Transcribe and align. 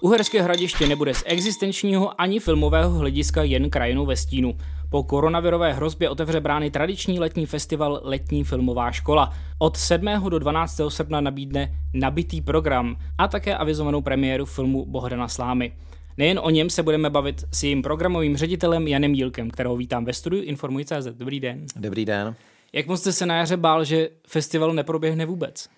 Uherské 0.00 0.42
hradiště 0.42 0.86
nebude 0.86 1.14
z 1.14 1.22
existenčního 1.26 2.20
ani 2.20 2.40
filmového 2.40 2.98
hlediska 2.98 3.42
jen 3.42 3.70
krajinou 3.70 4.06
ve 4.06 4.16
stínu. 4.16 4.56
Po 4.90 5.02
koronavirové 5.02 5.72
hrozbě 5.72 6.10
otevře 6.10 6.40
brány 6.40 6.70
tradiční 6.70 7.20
letní 7.20 7.46
festival 7.46 8.00
Letní 8.04 8.44
filmová 8.44 8.92
škola. 8.92 9.32
Od 9.58 9.76
7. 9.76 10.06
do 10.28 10.38
12. 10.38 10.80
srpna 10.88 11.20
nabídne 11.20 11.74
nabitý 11.94 12.40
program 12.40 12.96
a 13.18 13.28
také 13.28 13.56
avizovanou 13.56 14.02
premiéru 14.02 14.44
filmu 14.44 14.86
Bohdana 14.86 15.28
Slámy. 15.28 15.72
Nejen 16.16 16.40
o 16.42 16.50
něm 16.50 16.70
se 16.70 16.82
budeme 16.82 17.10
bavit 17.10 17.44
s 17.52 17.62
jejím 17.62 17.82
programovým 17.82 18.36
ředitelem 18.36 18.88
Janem 18.88 19.14
Jílkem, 19.14 19.50
kterého 19.50 19.76
vítám 19.76 20.04
ve 20.04 20.12
studiu 20.12 20.42
Informuj.cz. 20.42 21.06
Dobrý 21.12 21.40
den. 21.40 21.66
Dobrý 21.76 22.04
den. 22.04 22.34
Jak 22.72 22.86
moc 22.86 23.00
jste 23.00 23.12
se 23.12 23.26
na 23.26 23.36
jaře 23.36 23.56
bál, 23.56 23.84
že 23.84 24.08
festival 24.26 24.72
neproběhne 24.72 25.26
vůbec? 25.26 25.68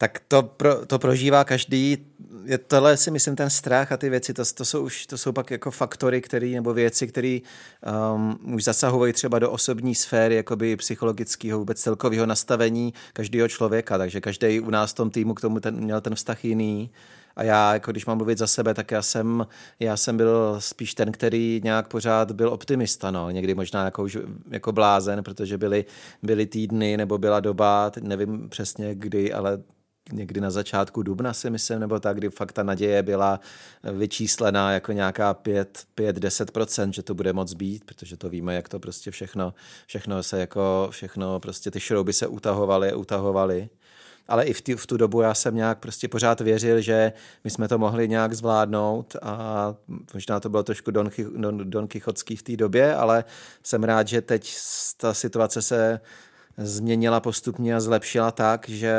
Tak 0.00 0.22
to, 0.28 0.42
pro, 0.42 0.86
to 0.86 0.98
prožívá 0.98 1.44
každý. 1.44 2.06
Je 2.44 2.58
tohle 2.58 2.96
si 2.96 3.10
myslím 3.10 3.36
ten 3.36 3.50
strach 3.50 3.92
a 3.92 3.96
ty 3.96 4.10
věci, 4.10 4.34
to, 4.34 4.42
to, 4.54 4.64
jsou 4.64 4.84
už 4.84 5.06
to 5.06 5.18
jsou 5.18 5.32
pak 5.32 5.50
jako 5.50 5.70
faktory, 5.70 6.20
který, 6.20 6.54
nebo 6.54 6.74
věci, 6.74 7.06
které 7.06 7.38
um, 8.14 8.54
už 8.54 8.64
zasahují 8.64 9.12
třeba 9.12 9.38
do 9.38 9.50
osobní 9.50 9.94
sféry, 9.94 10.34
jakoby 10.34 10.76
psychologického, 10.76 11.58
vůbec 11.58 11.80
celkového 11.80 12.26
nastavení 12.26 12.94
každého 13.12 13.48
člověka. 13.48 13.98
Takže 13.98 14.20
každý 14.20 14.60
u 14.60 14.70
nás 14.70 14.90
v 14.90 14.94
tom 14.94 15.10
týmu 15.10 15.34
k 15.34 15.40
tomu 15.40 15.60
ten, 15.60 15.76
měl 15.76 16.00
ten 16.00 16.14
vztah 16.14 16.44
jiný. 16.44 16.90
A 17.36 17.42
já, 17.42 17.72
jako 17.72 17.90
když 17.90 18.06
mám 18.06 18.16
mluvit 18.16 18.38
za 18.38 18.46
sebe, 18.46 18.74
tak 18.74 18.90
já 18.90 19.02
jsem, 19.02 19.46
já 19.80 19.96
jsem 19.96 20.16
byl 20.16 20.56
spíš 20.58 20.94
ten, 20.94 21.12
který 21.12 21.60
nějak 21.64 21.88
pořád 21.88 22.32
byl 22.32 22.48
optimista, 22.48 23.10
no. 23.10 23.30
Někdy 23.30 23.54
možná 23.54 23.84
jako, 23.84 24.02
už, 24.02 24.18
jako 24.50 24.72
blázen, 24.72 25.22
protože 25.22 25.58
byly, 25.58 25.84
byly 26.22 26.46
týdny 26.46 26.96
nebo 26.96 27.18
byla 27.18 27.40
doba, 27.40 27.90
teď 27.90 28.04
nevím 28.04 28.48
přesně 28.48 28.94
kdy, 28.94 29.32
ale 29.32 29.62
někdy 30.12 30.40
na 30.40 30.50
začátku 30.50 31.02
dubna 31.02 31.32
si 31.32 31.50
myslím, 31.50 31.80
nebo 31.80 32.00
tak, 32.00 32.16
kdy 32.16 32.30
fakt 32.30 32.52
ta 32.52 32.62
naděje 32.62 33.02
byla 33.02 33.40
vyčíslená 33.92 34.72
jako 34.72 34.92
nějaká 34.92 35.34
5-10%, 35.34 36.90
že 36.90 37.02
to 37.02 37.14
bude 37.14 37.32
moc 37.32 37.54
být, 37.54 37.84
protože 37.84 38.16
to 38.16 38.28
víme, 38.28 38.54
jak 38.54 38.68
to 38.68 38.80
prostě 38.80 39.10
všechno, 39.10 39.54
všechno 39.86 40.22
se 40.22 40.40
jako, 40.40 40.88
všechno 40.90 41.40
prostě 41.40 41.70
ty 41.70 41.80
šrouby 41.80 42.12
se 42.12 42.26
utahovaly, 42.26 42.94
utahovaly. 42.94 43.68
Ale 44.28 44.44
i 44.44 44.52
v, 44.52 44.60
tý, 44.60 44.74
v 44.74 44.86
tu 44.86 44.96
dobu 44.96 45.20
já 45.20 45.34
jsem 45.34 45.54
nějak 45.54 45.78
prostě 45.78 46.08
pořád 46.08 46.40
věřil, 46.40 46.80
že 46.80 47.12
my 47.44 47.50
jsme 47.50 47.68
to 47.68 47.78
mohli 47.78 48.08
nějak 48.08 48.34
zvládnout 48.34 49.16
a 49.22 49.74
možná 50.14 50.40
to 50.40 50.48
bylo 50.48 50.62
trošku 50.62 50.90
Don, 50.90 51.10
Don, 51.36 51.70
Don 51.70 51.88
Kichotský 51.88 52.36
v 52.36 52.42
té 52.42 52.56
době, 52.56 52.94
ale 52.94 53.24
jsem 53.62 53.84
rád, 53.84 54.08
že 54.08 54.20
teď 54.20 54.56
ta 54.96 55.14
situace 55.14 55.62
se 55.62 56.00
změnila 56.58 57.20
postupně 57.20 57.76
a 57.76 57.80
zlepšila 57.80 58.30
tak, 58.30 58.68
že 58.68 58.94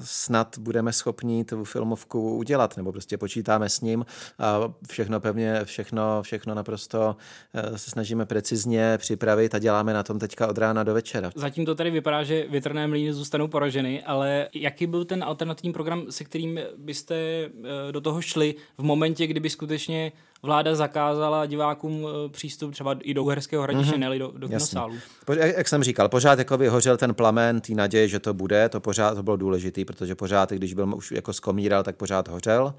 snad 0.00 0.58
budeme 0.58 0.92
schopni 0.92 1.44
tu 1.44 1.64
filmovku 1.64 2.36
udělat, 2.36 2.76
nebo 2.76 2.92
prostě 2.92 3.18
počítáme 3.18 3.68
s 3.68 3.80
ním 3.80 4.06
a 4.38 4.72
všechno 4.88 5.20
pevně, 5.20 5.60
všechno, 5.64 6.22
všechno 6.22 6.54
naprosto 6.54 7.16
eh, 7.54 7.78
se 7.78 7.90
snažíme 7.90 8.26
precizně 8.26 8.98
připravit 8.98 9.54
a 9.54 9.58
děláme 9.58 9.92
na 9.92 10.02
tom 10.02 10.18
teďka 10.18 10.46
od 10.46 10.58
rána 10.58 10.82
do 10.82 10.94
večera. 10.94 11.30
Zatím 11.34 11.66
to 11.66 11.74
tady 11.74 11.90
vypadá, 11.90 12.22
že 12.22 12.46
větrné 12.50 12.86
mlýny 12.86 13.12
zůstanou 13.12 13.48
poraženy, 13.48 14.02
ale 14.02 14.48
jaký 14.54 14.86
byl 14.86 15.04
ten 15.04 15.24
alternativní 15.24 15.72
program, 15.72 16.06
se 16.10 16.24
kterým 16.24 16.60
byste 16.78 17.14
eh, 17.14 17.92
do 17.92 18.00
toho 18.00 18.22
šli 18.22 18.54
v 18.78 18.82
momentě, 18.82 19.26
kdyby 19.26 19.50
skutečně 19.50 20.12
vláda 20.42 20.74
zakázala 20.74 21.46
divákům 21.46 22.06
eh, 22.06 22.28
přístup 22.28 22.72
třeba 22.72 22.96
i 23.02 23.14
do 23.14 23.24
Uherského 23.24 23.62
hradiště, 23.62 23.94
mm-hmm. 23.94 24.10
ne 24.10 24.18
do, 24.18 24.32
do 24.36 24.48
kinosálu. 24.48 24.94
Jak, 25.34 25.56
jak 25.56 25.68
jsem 25.68 25.82
říkal, 25.82 26.08
pořád 26.08 26.38
jako 26.38 26.58
vyhořel 26.58 26.96
ten 26.96 27.14
plamen 27.14 27.60
té 27.60 27.74
naděje, 27.74 28.08
že 28.08 28.18
to 28.18 28.34
bude, 28.34 28.68
to 28.68 28.80
pořád 28.80 29.14
to 29.14 29.22
bylo 29.22 29.36
důležité, 29.36 29.84
protože 29.84 30.14
pořád, 30.14 30.52
když 30.52 30.74
byl 30.74 30.94
už 30.96 31.12
jako 31.12 31.32
skomíral, 31.32 31.82
tak 31.82 31.96
pořád 31.96 32.28
hořel. 32.28 32.74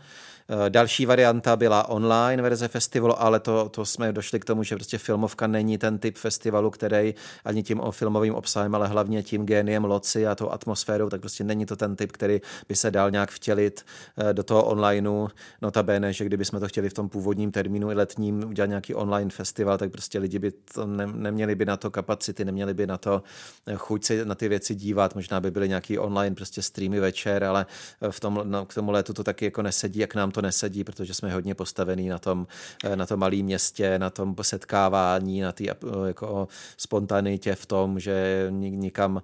Eh, 0.49 0.69
další 0.69 1.05
varianta 1.05 1.55
byla 1.55 1.89
online 1.89 2.43
verze 2.43 2.67
festivalu, 2.67 3.21
ale 3.21 3.39
to, 3.39 3.69
to 3.69 3.85
jsme 3.85 4.13
došli 4.13 4.39
k 4.39 4.45
tomu, 4.45 4.63
že 4.63 4.75
prostě 4.75 4.97
filmovka 4.97 5.47
není 5.47 5.77
ten 5.77 5.99
typ 5.99 6.17
festivalu, 6.17 6.71
který 6.71 7.13
ani 7.45 7.63
tím 7.63 7.81
filmovým 7.91 8.35
obsahem, 8.35 8.75
ale 8.75 8.87
hlavně 8.87 9.23
tím 9.23 9.45
géniem 9.45 9.85
loci 9.85 10.27
a 10.27 10.35
tou 10.35 10.49
atmosférou, 10.49 11.09
tak 11.09 11.21
prostě 11.21 11.43
není 11.43 11.65
to 11.65 11.75
ten 11.75 11.95
typ, 11.95 12.11
který 12.11 12.41
by 12.69 12.75
se 12.75 12.91
dal 12.91 13.11
nějak 13.11 13.31
vtělit 13.31 13.85
eh, 14.17 14.33
do 14.33 14.43
toho 14.43 14.63
onlineu. 14.63 15.27
Notabene, 15.61 16.13
že 16.13 16.25
kdyby 16.25 16.45
jsme 16.45 16.59
to 16.59 16.67
chtěli 16.67 16.89
v 16.89 16.93
tom 16.93 17.09
původním 17.09 17.51
termínu 17.51 17.91
i 17.91 17.93
letním 17.93 18.43
udělat 18.43 18.67
nějaký 18.67 18.95
online 18.95 19.29
festival, 19.29 19.77
tak 19.77 19.91
prostě 19.91 20.19
lidi 20.19 20.39
by 20.39 20.51
to 20.51 20.85
ne, 20.85 21.07
neměli 21.07 21.55
by 21.55 21.65
na 21.65 21.77
to 21.77 21.91
kapacity, 21.91 22.45
neměli 22.45 22.73
by 22.73 22.87
na 22.87 22.97
to 22.97 23.23
eh, 23.67 23.75
chuť 23.75 24.05
se 24.05 24.25
na 24.25 24.35
ty 24.35 24.49
věci 24.49 24.75
dívat, 24.75 25.15
možná 25.15 25.39
by 25.39 25.51
byly 25.51 25.69
nějaký 25.69 25.99
online 25.99 26.35
prostě 26.35 26.61
streamy 26.61 26.99
večer, 26.99 27.43
ale 27.43 27.65
v 28.09 28.19
tom, 28.19 28.41
no, 28.43 28.65
k 28.65 28.73
tomu 28.73 28.91
letu 28.91 29.13
to 29.13 29.23
taky 29.23 29.45
jako 29.45 29.61
nesedí, 29.61 29.99
jak 29.99 30.15
nám 30.15 30.32
to 30.33 30.41
nesedí, 30.41 30.83
protože 30.83 31.13
jsme 31.13 31.33
hodně 31.33 31.55
postavení 31.55 32.09
na 32.09 32.19
tom, 32.19 32.47
eh, 32.83 32.95
na 32.95 33.05
tom 33.05 33.19
malém 33.19 33.45
městě, 33.45 33.99
na 33.99 34.09
tom 34.09 34.35
setkávání, 34.41 35.41
na 35.41 35.51
té 35.51 35.63
jako 36.05 36.47
spontanitě 36.77 37.55
v 37.55 37.65
tom, 37.65 37.99
že 37.99 38.47
nikam 38.49 39.23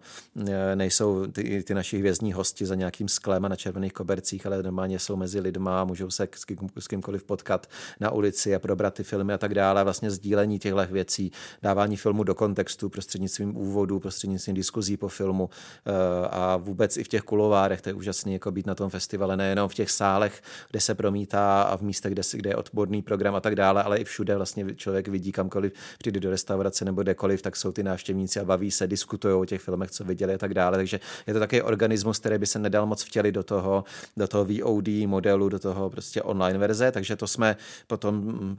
eh, 0.50 0.76
nejsou 0.76 1.28
ty, 1.28 1.64
ty 1.64 1.74
naši 1.74 1.98
hvězdní 1.98 2.34
hosti 2.34 2.66
za 2.66 2.76
nějakým 2.76 3.08
sklem 3.08 3.46
a 3.46 3.48
na 3.48 3.56
červených 3.56 3.94
kobercích, 3.94 4.46
ale 4.46 4.64
normálně 4.64 5.00
jsou 5.00 5.16
mezi 5.16 5.40
lidma, 5.40 5.84
můžou 5.84 6.10
se 6.10 6.28
s, 6.36 6.46
kým, 6.46 6.58
s 6.80 6.88
kýmkoliv 6.88 7.24
potkat 7.24 7.68
na 8.00 8.12
ulici 8.12 8.56
a 8.56 8.60
probrat 8.60 8.94
ty 8.94 9.04
filmy 9.04 9.34
a 9.34 9.38
tak 9.38 9.54
dále. 9.54 9.84
Vlastně 9.84 10.12
sdílení 10.12 10.60
těchto 10.60 10.86
věcí, 10.92 11.32
dávání 11.62 11.98
filmu 11.98 12.24
do 12.24 12.36
kontextu 12.36 12.90
prostřednictvím 12.90 13.58
úvodu, 13.58 14.00
prostřednictvím 14.00 14.56
diskuzí 14.56 14.98
po 14.98 15.08
filmu 15.08 15.50
eh, 15.86 15.92
a 16.28 16.58
vůbec 16.58 16.98
i 16.98 17.04
v 17.04 17.08
těch 17.08 17.22
kulovárech, 17.22 17.82
to 17.82 17.90
je 17.90 17.94
úžasný 17.94 18.34
jako 18.34 18.52
být 18.52 18.66
na 18.66 18.76
tom 18.76 18.90
festivale, 18.90 19.38
nejenom 19.38 19.70
v 19.70 19.74
těch 19.74 19.92
sálech, 19.92 20.42
kde 20.72 20.80
se 20.80 20.96
promítá 21.00 21.62
a 21.62 21.78
v 21.78 21.82
místech, 21.82 22.12
kde, 22.12 22.22
kde 22.34 22.50
je 22.50 22.56
odborný 22.56 23.02
program 23.02 23.36
a 23.36 23.40
tak 23.40 23.56
dále, 23.56 23.84
ale 23.84 23.98
i 23.98 24.04
všude 24.04 24.36
vlastně 24.36 24.76
člověk 24.76 25.08
vidí 25.08 25.32
kamkoliv 25.32 25.74
přijde 25.98 26.20
do 26.20 26.30
restaurace 26.30 26.86
nebo 26.86 27.02
kdekoliv, 27.02 27.42
tak 27.42 27.56
jsou 27.56 27.72
ty 27.72 27.84
návštěvníci 27.84 28.40
a 28.40 28.46
baví 28.46 28.72
se, 28.72 28.88
diskutují 28.88 29.34
o 29.34 29.46
těch 29.46 29.62
filmech, 29.62 29.92
co 29.92 30.04
viděli 30.04 30.34
a 30.34 30.38
tak 30.38 30.54
dále. 30.54 30.78
Takže 30.78 31.00
je 31.28 31.34
to 31.34 31.40
takový 31.40 31.62
organismus, 31.62 32.20
který 32.20 32.38
by 32.38 32.46
se 32.46 32.60
nedal 32.60 32.86
moc 32.86 33.04
vtělit 33.04 33.36
do 33.36 33.44
toho, 33.44 33.84
do 34.18 34.28
toho 34.28 34.46
VOD 34.46 34.88
modelu, 35.06 35.50
do 35.50 35.60
toho 35.60 35.90
prostě 35.90 36.22
online 36.22 36.60
verze, 36.60 36.92
takže 36.92 37.16
to 37.16 37.28
jsme 37.28 37.58
potom 37.88 38.16
mm, 38.16 38.58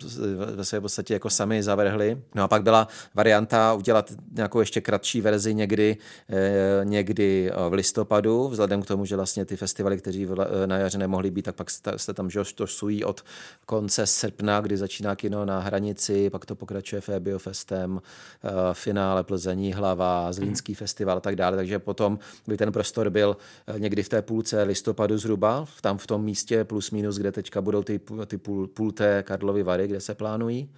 ve 0.56 0.64
své 0.64 0.80
podstatě 0.80 1.14
jako 1.14 1.30
sami 1.30 1.62
zavrhli. 1.62 2.22
No 2.34 2.42
a 2.42 2.48
pak 2.48 2.62
byla 2.62 2.88
varianta 3.14 3.74
udělat 3.74 4.12
nějakou 4.32 4.60
ještě 4.60 4.80
kratší 4.80 5.20
verzi 5.20 5.54
někdy, 5.54 5.96
eh, 6.28 6.80
někdy 6.84 7.50
v 7.68 7.72
listopadu, 7.72 8.48
vzhledem 8.48 8.82
k 8.82 8.86
tomu, 8.86 9.04
že 9.04 9.16
vlastně 9.16 9.44
ty 9.44 9.56
festivaly, 9.56 9.98
kteří 9.98 10.28
na 10.66 10.78
jaře 10.78 10.98
nemohli 10.98 11.30
být, 11.30 11.42
tak 11.42 11.54
pak 11.54 11.70
jste 11.70 12.14
tam 12.14 12.29
že 12.30 12.40
sují 12.64 13.04
od 13.04 13.24
konce 13.66 14.06
srpna, 14.06 14.60
kdy 14.60 14.76
začíná 14.76 15.16
kino 15.16 15.44
na 15.44 15.60
hranici, 15.60 16.30
pak 16.30 16.46
to 16.46 16.54
pokračuje 16.54 17.00
Febiofestem, 17.00 18.02
eh, 18.44 18.48
finále 18.72 19.24
Plzení, 19.24 19.72
Hlava, 19.72 20.32
Zlínský 20.32 20.74
festival 20.74 21.16
a 21.16 21.20
tak 21.20 21.36
dále, 21.36 21.56
takže 21.56 21.78
potom 21.78 22.18
by 22.46 22.56
ten 22.56 22.72
prostor 22.72 23.10
byl 23.10 23.36
eh, 23.66 23.78
někdy 23.78 24.02
v 24.02 24.08
té 24.08 24.22
půlce 24.22 24.62
listopadu 24.62 25.18
zhruba, 25.18 25.66
tam 25.80 25.98
v 25.98 26.06
tom 26.06 26.24
místě 26.24 26.64
plus 26.64 26.90
minus, 26.90 27.16
kde 27.16 27.32
teďka 27.32 27.60
budou 27.60 27.82
ty, 27.82 28.00
ty 28.26 28.38
půl, 28.38 28.68
půl 28.68 28.92
té 28.92 29.22
Karlovy 29.22 29.62
Vary, 29.62 29.88
kde 29.88 30.00
se 30.00 30.14
plánují. 30.14 30.70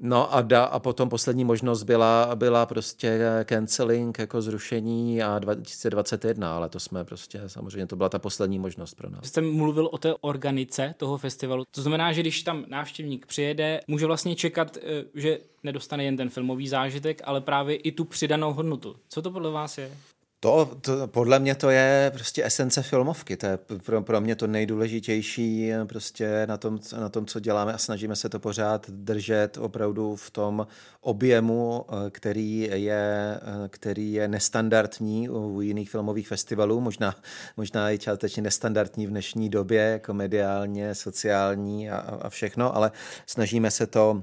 No 0.00 0.34
a, 0.34 0.42
da, 0.42 0.64
a 0.64 0.78
potom 0.78 1.08
poslední 1.08 1.44
možnost 1.44 1.82
byla, 1.82 2.30
byla 2.34 2.66
prostě 2.66 3.20
canceling, 3.44 4.18
jako 4.18 4.42
zrušení 4.42 5.22
a 5.22 5.38
2021, 5.38 6.56
ale 6.56 6.68
to 6.68 6.80
jsme 6.80 7.04
prostě, 7.04 7.40
samozřejmě 7.46 7.86
to 7.86 7.96
byla 7.96 8.08
ta 8.08 8.18
poslední 8.18 8.58
možnost 8.58 8.94
pro 8.94 9.10
nás. 9.10 9.24
Jste 9.24 9.40
mluvil 9.40 9.88
o 9.92 9.98
té 9.98 10.14
organice 10.20 10.94
toho 10.96 11.18
festivalu. 11.18 11.64
To 11.70 11.82
znamená, 11.82 12.12
že 12.12 12.20
když 12.20 12.42
tam 12.42 12.64
návštěvník 12.68 13.26
přijede, 13.26 13.80
může 13.88 14.06
vlastně 14.06 14.36
čekat, 14.36 14.76
eh, 14.76 15.04
že 15.14 15.38
nedostane 15.62 16.04
jen 16.04 16.16
ten 16.16 16.30
filmový 16.30 16.68
zážitek, 16.68 17.22
ale 17.24 17.40
právě 17.40 17.76
i 17.76 17.92
tu 17.92 18.04
přidanou 18.04 18.52
hodnotu. 18.52 18.96
Co 19.08 19.22
to 19.22 19.30
podle 19.30 19.50
vás 19.50 19.78
je? 19.78 19.90
To, 20.40 20.78
to, 20.80 21.06
podle 21.06 21.38
mě 21.38 21.54
to 21.54 21.70
je 21.70 22.10
prostě 22.14 22.44
esence 22.44 22.82
filmovky, 22.82 23.36
to 23.36 23.46
je 23.46 23.58
pro, 23.84 24.02
pro 24.02 24.20
mě 24.20 24.36
to 24.36 24.46
nejdůležitější 24.46 25.70
prostě 25.86 26.46
na 26.46 26.56
tom, 26.56 26.78
na 27.00 27.08
tom, 27.08 27.26
co 27.26 27.40
děláme 27.40 27.72
a 27.72 27.78
snažíme 27.78 28.16
se 28.16 28.28
to 28.28 28.40
pořád 28.40 28.90
držet 28.90 29.58
opravdu 29.58 30.16
v 30.16 30.30
tom 30.30 30.66
objemu, 31.00 31.86
který 32.10 32.68
je, 32.72 33.40
který 33.68 34.12
je 34.12 34.28
nestandardní 34.28 35.28
u 35.28 35.60
jiných 35.60 35.90
filmových 35.90 36.28
festivalů, 36.28 36.80
možná, 36.80 37.14
možná 37.56 37.90
i 37.90 37.98
částečně 37.98 38.42
nestandardní 38.42 39.06
v 39.06 39.10
dnešní 39.10 39.48
době, 39.48 39.80
jako 39.82 40.14
mediálně, 40.14 40.94
sociální 40.94 41.90
a, 41.90 41.96
a 41.96 42.28
všechno, 42.28 42.76
ale 42.76 42.90
snažíme 43.26 43.70
se 43.70 43.86
to 43.86 44.22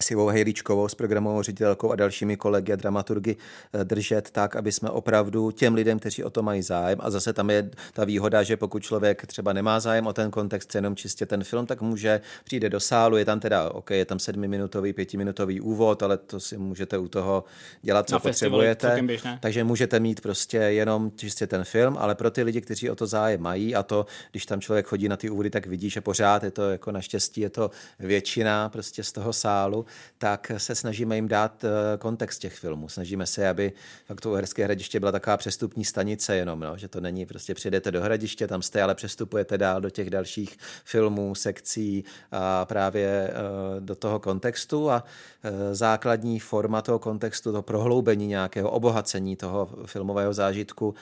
s 0.00 0.10
Ivou 0.10 0.26
Hejlíčkovou, 0.26 0.88
s 0.88 0.94
programovou 0.94 1.42
ředitelkou 1.42 1.92
a 1.92 1.96
dalšími 1.96 2.36
kolegy 2.36 2.72
a 2.72 2.76
dramaturgy 2.76 3.36
eh, 3.72 3.84
držet 3.84 4.30
tak, 4.30 4.56
aby 4.56 4.72
jsme 4.72 4.90
opravdu 4.90 5.50
těm 5.50 5.74
lidem, 5.74 5.98
kteří 5.98 6.24
o 6.24 6.30
to 6.30 6.42
mají 6.42 6.62
zájem, 6.62 6.98
a 7.02 7.10
zase 7.10 7.32
tam 7.32 7.50
je 7.50 7.70
ta 7.92 8.04
výhoda, 8.04 8.42
že 8.42 8.56
pokud 8.56 8.82
člověk 8.82 9.26
třeba 9.26 9.52
nemá 9.52 9.80
zájem 9.80 10.06
o 10.06 10.12
ten 10.12 10.30
kontext, 10.30 10.74
jenom 10.74 10.96
čistě 10.96 11.26
ten 11.26 11.44
film, 11.44 11.66
tak 11.66 11.80
může 11.80 12.20
přijde 12.44 12.70
do 12.70 12.80
sálu, 12.80 13.16
je 13.16 13.24
tam 13.24 13.40
teda, 13.40 13.70
ok, 13.70 13.90
je 13.90 14.04
tam 14.04 14.18
sedmiminutový, 14.18 14.92
pětiminutový 14.92 15.60
úvod, 15.60 16.02
ale 16.02 16.16
to 16.16 16.40
si 16.40 16.58
můžete 16.58 16.98
u 16.98 17.08
toho 17.08 17.44
dělat, 17.82 18.08
co 18.08 18.14
Na 18.14 18.20
potřebujete. 18.20 19.02
Takže 19.40 19.64
můžete 19.64 20.00
mít 20.00 20.20
prostě 20.20 20.56
jenom 20.56 21.12
čistě 21.16 21.46
ten 21.46 21.64
film, 21.64 21.96
ale 21.98 22.14
pro 22.14 22.30
ty 22.30 22.42
lidi, 22.42 22.60
kteří 22.60 22.90
o 22.90 22.94
to 22.94 23.06
zájem 23.06 23.40
mají, 23.40 23.74
a 23.74 23.82
to, 23.82 24.06
když 24.30 24.46
tam 24.46 24.60
člověk 24.60 24.86
chodí 24.86 25.08
na 25.08 25.16
ty 25.16 25.30
úvody, 25.30 25.50
tak 25.50 25.66
vidí, 25.66 25.90
že 25.90 26.00
pořád 26.00 26.44
je 26.44 26.50
to 26.50 26.70
jako 26.70 26.92
naštěstí, 26.92 27.40
je 27.40 27.50
to 27.50 27.70
většina 27.98 28.68
prostě 28.68 29.02
z 29.02 29.12
toho 29.12 29.32
sálu, 29.32 29.85
tak 30.18 30.52
se 30.56 30.74
snažíme 30.74 31.14
jim 31.16 31.28
dát 31.28 31.64
eh, 31.64 31.68
kontext 31.98 32.40
těch 32.40 32.54
filmů. 32.54 32.88
Snažíme 32.88 33.26
se, 33.26 33.48
aby 33.48 33.72
fakt 34.06 34.20
to 34.20 34.30
Uherské 34.30 34.64
hradiště 34.64 35.00
byla 35.00 35.12
taková 35.12 35.36
přestupní 35.36 35.84
stanice 35.84 36.36
jenom, 36.36 36.60
no, 36.60 36.76
že 36.76 36.88
to 36.88 37.00
není 37.00 37.26
prostě 37.26 37.54
přijdete 37.54 37.90
do 37.90 38.02
hradiště, 38.02 38.46
tam 38.46 38.62
jste, 38.62 38.82
ale 38.82 38.94
přestupujete 38.94 39.58
dál 39.58 39.80
do 39.80 39.90
těch 39.90 40.10
dalších 40.10 40.58
filmů, 40.84 41.34
sekcí 41.34 42.04
a 42.32 42.64
právě 42.64 43.30
eh, 43.30 43.32
do 43.80 43.94
toho 43.94 44.20
kontextu 44.20 44.90
a 44.90 45.04
eh, 45.42 45.74
základní 45.74 46.40
forma 46.40 46.82
toho 46.82 46.98
kontextu, 46.98 47.52
to 47.52 47.62
prohloubení 47.62 48.26
nějakého 48.26 48.70
obohacení 48.70 49.36
toho 49.36 49.68
filmového 49.86 50.32
zážitku, 50.32 50.94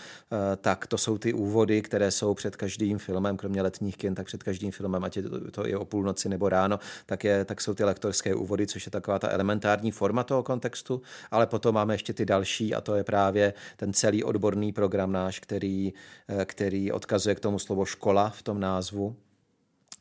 tak 0.60 0.86
to 0.86 0.98
jsou 0.98 1.18
ty 1.18 1.32
úvody, 1.32 1.82
které 1.82 2.10
jsou 2.10 2.34
před 2.34 2.56
každým 2.56 2.98
filmem, 2.98 3.36
kromě 3.36 3.62
letních 3.62 3.96
kin, 3.96 4.14
tak 4.14 4.26
před 4.26 4.42
každým 4.42 4.70
filmem, 4.70 5.04
ať 5.04 5.16
je 5.16 5.22
to, 5.22 5.50
to 5.50 5.66
je 5.66 5.78
o 5.78 5.84
půlnoci 5.84 6.28
nebo 6.28 6.48
ráno, 6.48 6.78
tak, 7.06 7.24
je, 7.24 7.44
tak 7.44 7.60
jsou 7.60 7.74
ty 7.74 7.84
lektorské 7.84 8.34
úvody, 8.34 8.66
což 8.74 8.86
je 8.86 8.90
taková 8.90 9.18
ta 9.18 9.30
elementární 9.30 9.90
forma 9.90 10.24
toho 10.24 10.42
kontextu, 10.42 11.02
ale 11.30 11.46
potom 11.46 11.74
máme 11.74 11.94
ještě 11.94 12.12
ty 12.12 12.24
další 12.26 12.74
a 12.74 12.80
to 12.80 12.94
je 12.94 13.04
právě 13.04 13.54
ten 13.76 13.92
celý 13.92 14.24
odborný 14.24 14.72
program 14.72 15.12
náš, 15.12 15.40
který, 15.40 15.92
eh, 16.28 16.44
který 16.44 16.92
odkazuje 16.92 17.34
k 17.34 17.40
tomu 17.40 17.58
slovo 17.58 17.84
škola 17.84 18.30
v 18.30 18.42
tom 18.42 18.60
názvu 18.60 19.16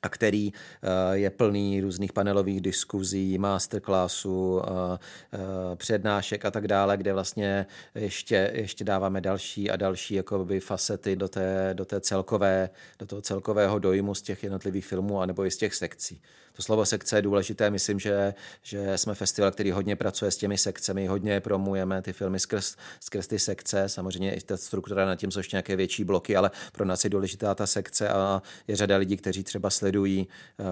a 0.03 0.09
který 0.09 0.53
eh, 0.53 1.17
je 1.17 1.29
plný 1.29 1.81
různých 1.81 2.13
panelových 2.13 2.61
diskuzí, 2.61 3.37
masterclassů, 3.37 4.61
eh, 4.61 5.75
přednášek 5.75 6.45
a 6.45 6.51
tak 6.51 6.67
dále, 6.67 6.97
kde 6.97 7.13
vlastně 7.13 7.65
ještě, 7.95 8.51
ještě 8.53 8.83
dáváme 8.83 9.21
další 9.21 9.69
a 9.69 9.75
další 9.75 10.13
jakoby 10.13 10.59
facety 10.59 11.15
do 11.15 11.27
té, 11.27 11.69
do 11.73 11.85
té 11.85 12.01
celkové, 12.01 12.69
do 12.99 13.05
toho 13.05 13.21
celkového 13.21 13.79
dojmu 13.79 14.15
z 14.15 14.21
těch 14.21 14.43
jednotlivých 14.43 14.85
filmů 14.85 15.21
anebo 15.21 15.45
i 15.45 15.51
z 15.51 15.57
těch 15.57 15.75
sekcí 15.75 16.21
to 16.55 16.61
slovo 16.61 16.85
sekce 16.85 17.17
je 17.17 17.21
důležité. 17.21 17.69
Myslím, 17.69 17.99
že, 17.99 18.33
že 18.61 18.97
jsme 18.97 19.15
festival, 19.15 19.51
který 19.51 19.71
hodně 19.71 19.95
pracuje 19.95 20.31
s 20.31 20.37
těmi 20.37 20.57
sekcemi, 20.57 21.07
hodně 21.07 21.39
promujeme 21.39 22.01
ty 22.01 22.13
filmy 22.13 22.39
skrz, 22.39 22.75
skrz 22.99 23.27
ty 23.27 23.39
sekce. 23.39 23.89
Samozřejmě 23.89 24.35
i 24.35 24.41
ta 24.41 24.57
struktura 24.57 25.05
nad 25.05 25.15
tím 25.15 25.31
jsou 25.31 25.39
ještě 25.39 25.55
nějaké 25.55 25.75
větší 25.75 26.03
bloky, 26.03 26.35
ale 26.35 26.51
pro 26.71 26.85
nás 26.85 27.03
je 27.03 27.09
důležitá 27.09 27.55
ta 27.55 27.67
sekce 27.67 28.09
a 28.09 28.41
je 28.67 28.75
řada 28.75 28.97
lidí, 28.97 29.17
kteří 29.17 29.43
třeba 29.43 29.69
sledují 29.69 30.27
uh, 30.59 30.65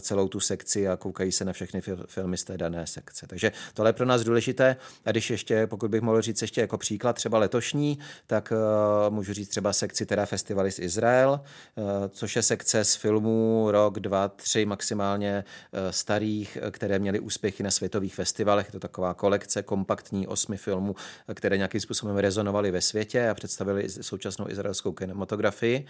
celou 0.00 0.28
tu 0.28 0.40
sekci 0.40 0.88
a 0.88 0.96
koukají 0.96 1.32
se 1.32 1.44
na 1.44 1.52
všechny 1.52 1.80
fil- 1.80 2.04
filmy 2.06 2.36
z 2.36 2.44
té 2.44 2.58
dané 2.58 2.86
sekce. 2.86 3.26
Takže 3.26 3.52
tohle 3.74 3.88
je 3.88 3.92
pro 3.92 4.06
nás 4.06 4.22
důležité. 4.22 4.76
A 5.04 5.10
když 5.10 5.30
ještě, 5.30 5.66
pokud 5.66 5.90
bych 5.90 6.00
mohl 6.00 6.22
říct 6.22 6.42
ještě 6.42 6.60
jako 6.60 6.78
příklad 6.78 7.12
třeba 7.12 7.38
letošní, 7.38 7.98
tak 8.26 8.52
uh, 8.52 9.14
můžu 9.14 9.32
říct 9.32 9.48
třeba 9.48 9.72
sekci 9.72 10.06
teda 10.06 10.26
Festivalis 10.26 10.78
Izrael, 10.78 11.40
uh, 11.74 11.84
což 12.08 12.36
je 12.36 12.42
sekce 12.42 12.84
z 12.84 12.94
filmů 12.94 13.68
rok, 13.70 14.00
dva, 14.00 14.28
tři 14.28 14.64
maximálně 14.64 15.21
minimálně 15.22 15.44
eh, 15.72 15.92
starých, 15.92 16.58
eh, 16.62 16.70
které 16.70 16.98
měly 16.98 17.20
úspěchy 17.20 17.62
na 17.62 17.70
světových 17.70 18.14
festivalech. 18.14 18.66
Je 18.66 18.72
to 18.72 18.78
taková 18.78 19.14
kolekce 19.14 19.62
kompaktní 19.62 20.26
osmi 20.26 20.56
filmů, 20.56 20.94
eh, 21.28 21.34
které 21.34 21.56
nějakým 21.56 21.80
způsobem 21.80 22.16
rezonovaly 22.16 22.70
ve 22.70 22.80
světě 22.80 23.28
a 23.28 23.34
představili 23.34 23.88
současnou 23.88 24.48
izraelskou 24.48 24.92
kinematografii 24.92 25.86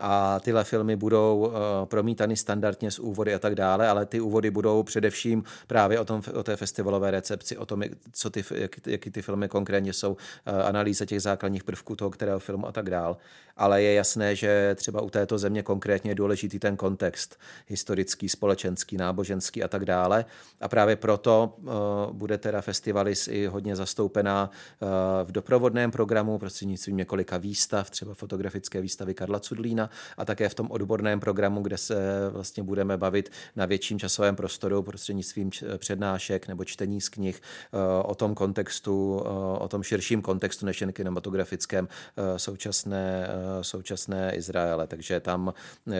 a 0.00 0.40
tyhle 0.40 0.64
filmy 0.64 0.96
budou 0.96 1.38
uh, 1.38 1.52
promítány 1.84 2.36
standardně 2.36 2.90
z 2.90 2.98
úvody 2.98 3.34
a 3.34 3.38
tak 3.38 3.54
dále, 3.54 3.88
ale 3.88 4.06
ty 4.06 4.20
úvody 4.20 4.50
budou 4.50 4.82
především 4.82 5.44
právě 5.66 6.00
o, 6.00 6.04
tom, 6.04 6.22
o 6.34 6.42
té 6.42 6.56
festivalové 6.56 7.10
recepci, 7.10 7.56
o 7.56 7.66
tom, 7.66 7.82
co 8.12 8.30
ty, 8.30 8.44
jak, 8.54 8.86
jaký 8.86 9.10
ty 9.10 9.22
filmy 9.22 9.48
konkrétně 9.48 9.92
jsou, 9.92 10.12
uh, 10.12 10.16
analýza 10.64 11.04
těch 11.04 11.22
základních 11.22 11.64
prvků 11.64 11.96
toho, 11.96 12.10
kterého 12.10 12.38
filmu 12.38 12.66
a 12.66 12.72
tak 12.72 12.90
dále. 12.90 13.16
Ale 13.56 13.82
je 13.82 13.94
jasné, 13.94 14.36
že 14.36 14.74
třeba 14.74 15.00
u 15.00 15.10
této 15.10 15.38
země 15.38 15.62
konkrétně 15.62 16.10
je 16.10 16.14
důležitý 16.14 16.58
ten 16.58 16.76
kontext 16.76 17.38
historický, 17.66 18.28
společenský, 18.28 18.96
náboženský 18.96 19.62
a 19.62 19.68
tak 19.68 19.84
dále. 19.84 20.24
A 20.60 20.68
právě 20.68 20.96
proto 20.96 21.54
uh, 21.56 21.72
bude 22.12 22.38
teda 22.38 22.60
Festivalis 22.60 23.28
i 23.28 23.46
hodně 23.46 23.76
zastoupená 23.76 24.50
v 25.24 25.32
doprovodném 25.32 25.90
programu 25.90 26.38
prostřednictvím 26.38 26.96
několika 26.96 27.36
výstav, 27.36 27.90
třeba 27.90 28.14
fotografické 28.14 28.80
výstavy 28.80 29.14
Karla 29.14 29.40
Cudlína, 29.40 29.87
a 30.16 30.24
také 30.24 30.48
v 30.48 30.54
tom 30.54 30.70
odborném 30.70 31.20
programu, 31.20 31.62
kde 31.62 31.78
se 31.78 31.96
vlastně 32.30 32.62
budeme 32.62 32.96
bavit 32.96 33.30
na 33.56 33.66
větším 33.66 33.98
časovém 33.98 34.36
prostoru 34.36 34.82
prostřednictvím 34.82 35.50
přednášek 35.78 36.48
nebo 36.48 36.64
čtení 36.64 37.00
z 37.00 37.08
knih 37.08 37.40
eh, 37.40 38.02
o 38.02 38.14
tom 38.14 38.34
kontextu, 38.34 39.22
eh, 39.24 39.28
o 39.58 39.68
tom 39.68 39.82
širším 39.82 40.22
kontextu 40.22 40.66
než 40.66 40.80
jen 40.80 40.92
kinematografickém 40.92 41.88
eh, 41.88 42.38
současné, 42.38 43.28
současné 43.62 44.36
Izraele. 44.36 44.86
Takže 44.86 45.20
tam 45.20 45.54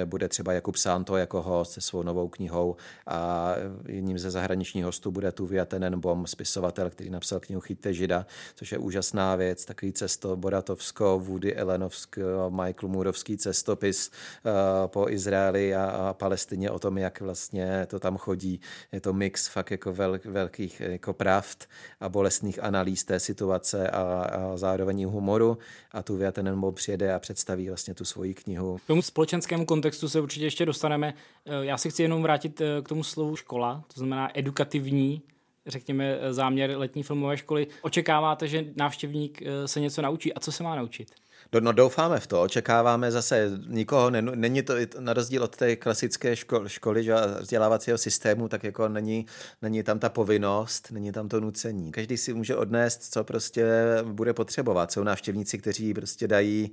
bude 0.05 0.29
třeba 0.29 0.53
Jakub 0.53 0.77
Santo 0.77 1.17
jako 1.17 1.43
host 1.43 1.73
se 1.73 1.81
svou 1.81 2.03
novou 2.03 2.29
knihou 2.29 2.77
a 3.07 3.55
jedním 3.87 4.19
ze 4.19 4.31
zahraničních 4.31 4.85
hostů 4.85 5.11
bude 5.11 5.33
Tuvia 5.33 5.65
Tenenbom, 5.65 6.27
spisovatel, 6.27 6.91
který 6.91 7.11
napsal 7.11 7.41
knihu 7.41 7.61
Chytte 7.61 7.95
žida, 7.95 8.27
což 8.55 8.73
je 8.73 8.79
úžasná 8.79 9.37
věc, 9.37 9.65
takový 9.65 9.93
cesto 9.93 10.37
Boratovsko, 10.37 11.21
Woody 11.25 11.55
Elenovsko, 11.55 12.21
Michael 12.51 12.89
Můrovský 12.89 13.37
cesto 13.37 13.68
časopis 13.69 14.11
eh, 14.11 14.89
po 14.89 15.09
Izraeli 15.09 15.75
a, 15.75 16.15
Palestině 16.19 16.71
o 16.71 16.79
tom, 16.79 16.99
jak 16.99 17.21
vlastně 17.21 17.87
to 17.87 17.99
tam 17.99 18.17
chodí. 18.17 18.61
Je 18.93 19.01
to 19.01 19.13
mix 19.13 19.49
fakt 19.49 19.71
jako 19.71 19.93
vel, 19.93 20.19
velkých 20.25 20.81
jako 20.81 21.13
pravd 21.13 21.69
a 22.01 22.09
bolestných 22.09 22.63
analýz 22.63 23.05
té 23.05 23.21
situace 23.21 23.91
a, 23.91 24.57
zároveň 24.57 25.05
humoru. 25.05 25.59
A 25.93 26.03
tu 26.03 26.17
Viatenenbo 26.17 26.73
přijede 26.73 27.15
a 27.15 27.19
představí 27.19 27.69
vlastně 27.69 27.95
tu 27.95 28.05
svoji 28.05 28.35
knihu. 28.35 28.79
K 28.79 28.87
tomu 28.87 29.03
společenskému 29.03 29.67
kontextu 29.67 30.09
se 30.09 30.21
určitě 30.21 30.47
ještě 30.47 30.67
dostaneme. 30.67 31.15
Eh, 31.47 31.65
já 31.65 31.79
si 31.79 31.91
chci 31.91 32.03
jenom 32.03 32.23
vrátit 32.23 32.61
eh, 32.61 32.83
k 32.83 32.89
tomu 32.89 33.05
slovu 33.05 33.37
škola, 33.37 33.85
to 33.95 34.01
znamená 34.01 34.39
edukativní 34.39 35.23
řekněme, 35.67 36.19
záměr 36.31 36.71
letní 36.77 37.03
filmové 37.03 37.37
školy. 37.37 37.67
Očekáváte, 37.83 38.49
že 38.49 38.65
návštěvník 38.77 39.43
se 39.67 39.81
něco 39.81 40.03
naučí 40.03 40.35
a 40.35 40.41
co 40.41 40.53
se 40.53 40.63
má 40.63 40.77
naučit? 40.77 41.13
No, 41.53 41.61
no 41.61 41.73
doufáme 41.73 42.21
v 42.21 42.27
to, 42.27 42.43
očekáváme 42.43 43.11
zase 43.11 43.51
nikoho, 43.67 44.11
ne, 44.11 44.23
není 44.23 44.63
to 44.63 44.75
na 44.99 45.13
rozdíl 45.13 45.43
od 45.45 45.57
té 45.57 45.77
klasické 45.77 46.37
ško, 46.37 46.69
školy, 46.69 47.05
že 47.05 47.15
vzdělávacího 47.41 47.99
systému, 47.99 48.49
tak 48.49 48.65
jako 48.65 48.89
není, 48.89 49.27
není 49.63 49.83
tam 49.83 49.99
ta 49.99 50.09
povinnost, 50.09 50.89
není 50.91 51.13
tam 51.13 51.29
to 51.29 51.41
nucení. 51.41 51.93
Každý 51.93 52.17
si 52.17 52.35
může 52.35 52.57
odnést, 52.57 53.13
co 53.13 53.25
prostě 53.25 53.67
bude 54.05 54.35
potřebovat. 54.35 54.93
Jsou 54.93 55.03
návštěvníci, 55.03 55.59
kteří 55.59 55.95
prostě 55.95 56.29
dají 56.29 56.73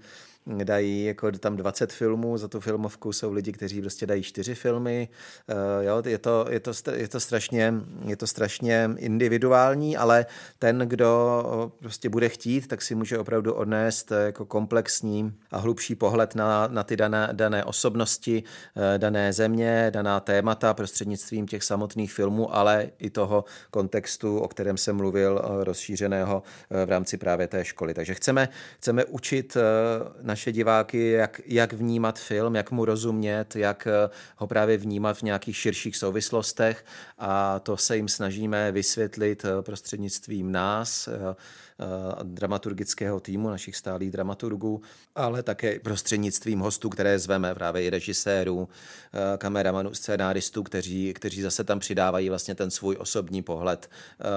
dají 0.64 1.06
jako 1.06 1.32
tam 1.32 1.58
20 1.58 1.94
filmů, 1.94 2.38
za 2.38 2.48
tu 2.48 2.60
filmovku 2.60 3.14
jsou 3.14 3.32
lidi, 3.32 3.52
kteří 3.52 3.82
prostě 3.82 4.06
dají 4.06 4.24
čtyři 4.24 4.56
filmy, 4.56 5.10
uh, 5.50 5.86
jo, 5.86 6.04
je 6.06 6.18
to, 6.18 6.46
je 6.50 6.60
to, 6.60 6.72
je 6.94 7.08
to, 7.08 7.20
strašně, 7.20 7.74
je 8.06 8.18
to 8.18 8.28
strašně 8.28 8.90
individuální, 8.98 9.98
ale 9.98 10.26
ten, 10.60 10.80
kdo 10.80 11.72
prostě 11.80 12.10
bude 12.10 12.30
chtít, 12.30 12.68
tak 12.68 12.82
si 12.82 12.96
může 12.96 13.18
opravdu 13.18 13.54
odnést 13.54 14.12
jako 14.26 14.46
komplexní 14.46 15.34
a 15.52 15.58
hlubší 15.58 15.96
pohled 15.96 16.36
na, 16.36 16.68
na 16.68 16.84
ty 16.84 16.98
dané, 16.98 17.30
dané 17.32 17.64
osobnosti, 17.64 18.44
dané 18.98 19.34
země, 19.34 19.92
daná 19.94 20.20
témata 20.20 20.74
prostřednictvím 20.74 21.48
těch 21.48 21.64
samotných 21.64 22.14
filmů, 22.14 22.56
ale 22.56 22.90
i 23.00 23.10
toho 23.10 23.46
kontextu, 23.72 24.40
o 24.40 24.48
kterém 24.48 24.78
jsem 24.78 24.96
mluvil, 24.96 25.42
rozšířeného 25.64 26.44
v 26.86 26.90
rámci 26.90 27.18
právě 27.18 27.48
té 27.48 27.66
školy. 27.66 27.94
Takže 27.94 28.14
chceme, 28.14 28.50
chceme 28.78 29.06
učit 29.06 29.58
na 30.22 30.35
naše 30.36 30.52
diváky, 30.52 31.12
jak, 31.12 31.42
jak 31.46 31.74
vnímat 31.74 32.20
film, 32.20 32.56
jak 32.56 32.72
mu 32.72 32.86
rozumět, 32.86 33.56
jak 33.56 33.88
eh, 33.88 34.10
ho 34.38 34.48
právě 34.48 34.78
vnímat 34.78 35.18
v 35.18 35.22
nějakých 35.22 35.58
širších 35.58 35.98
souvislostech 35.98 36.86
a 37.18 37.60
to 37.60 37.78
se 37.78 37.96
jim 37.96 38.08
snažíme 38.08 38.72
vysvětlit 38.72 39.46
eh, 39.46 39.62
prostřednictvím 39.62 40.52
nás, 40.52 41.08
eh, 41.08 41.36
dramaturgického 42.24 43.20
týmu, 43.20 43.50
našich 43.50 43.76
stálých 43.76 44.12
dramaturgů, 44.12 44.82
ale 45.16 45.44
také 45.44 45.80
prostřednictvím 45.80 46.60
hostů, 46.60 46.90
které 46.90 47.20
zveme, 47.20 47.56
právě 47.56 47.84
i 47.84 47.90
režisérů, 47.90 48.70
kameramanů, 49.38 49.94
scénáristů, 49.94 50.64
kteří, 50.64 51.14
kteří 51.14 51.42
zase 51.42 51.64
tam 51.64 51.80
přidávají 51.80 52.30
vlastně 52.30 52.56
ten 52.56 52.72
svůj 52.72 52.96
osobní 53.00 53.44
pohled 53.44 53.90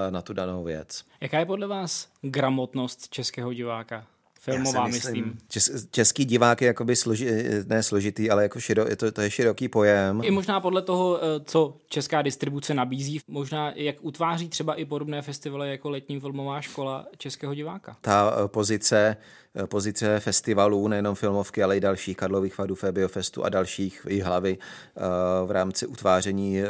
na 0.09 0.21
tu 0.21 0.33
danou 0.33 0.63
věc. 0.63 1.03
Jaká 1.21 1.39
je 1.39 1.45
podle 1.45 1.67
vás 1.67 2.07
gramotnost 2.21 3.09
českého 3.09 3.53
diváka? 3.53 4.07
Filmová, 4.39 4.87
myslím. 4.87 5.13
myslím. 5.13 5.37
Čes, 5.49 5.87
český 5.91 6.25
divák 6.25 6.61
je 6.61 6.67
jakoby 6.67 6.95
složi, 6.95 7.29
ne 7.67 7.83
složitý, 7.83 8.29
ale 8.29 8.43
jako 8.43 8.59
širo, 8.59 8.87
je 8.87 8.95
to, 8.95 9.11
to 9.11 9.21
je 9.21 9.31
široký 9.31 9.67
pojem. 9.67 10.21
I 10.23 10.31
možná 10.31 10.59
podle 10.59 10.81
toho, 10.81 11.19
eh, 11.23 11.41
co 11.45 11.77
česká 11.89 12.21
distribuce 12.21 12.73
nabízí, 12.73 13.21
možná 13.27 13.71
jak 13.75 13.95
utváří 14.01 14.49
třeba 14.49 14.75
i 14.75 14.85
podobné 14.85 15.21
festivaly 15.21 15.71
jako 15.71 15.89
letní 15.89 16.19
filmová 16.19 16.61
škola 16.61 17.07
českého 17.17 17.53
diváka. 17.53 17.97
Ta 18.01 18.33
eh, 18.33 18.47
pozice 18.47 19.17
pozice 19.65 20.19
festivalů, 20.19 20.87
nejenom 20.87 21.15
filmovky, 21.15 21.63
ale 21.63 21.77
i 21.77 21.79
dalších, 21.79 22.17
Karlových 22.17 22.57
vadů, 22.57 22.75
Febiofestu 22.75 23.45
a 23.45 23.49
dalších 23.49 24.07
i 24.09 24.19
hlavy 24.19 24.57
eh, 24.57 25.01
v 25.45 25.51
rámci 25.51 25.87
utváření 25.87 26.61
eh, 26.61 26.67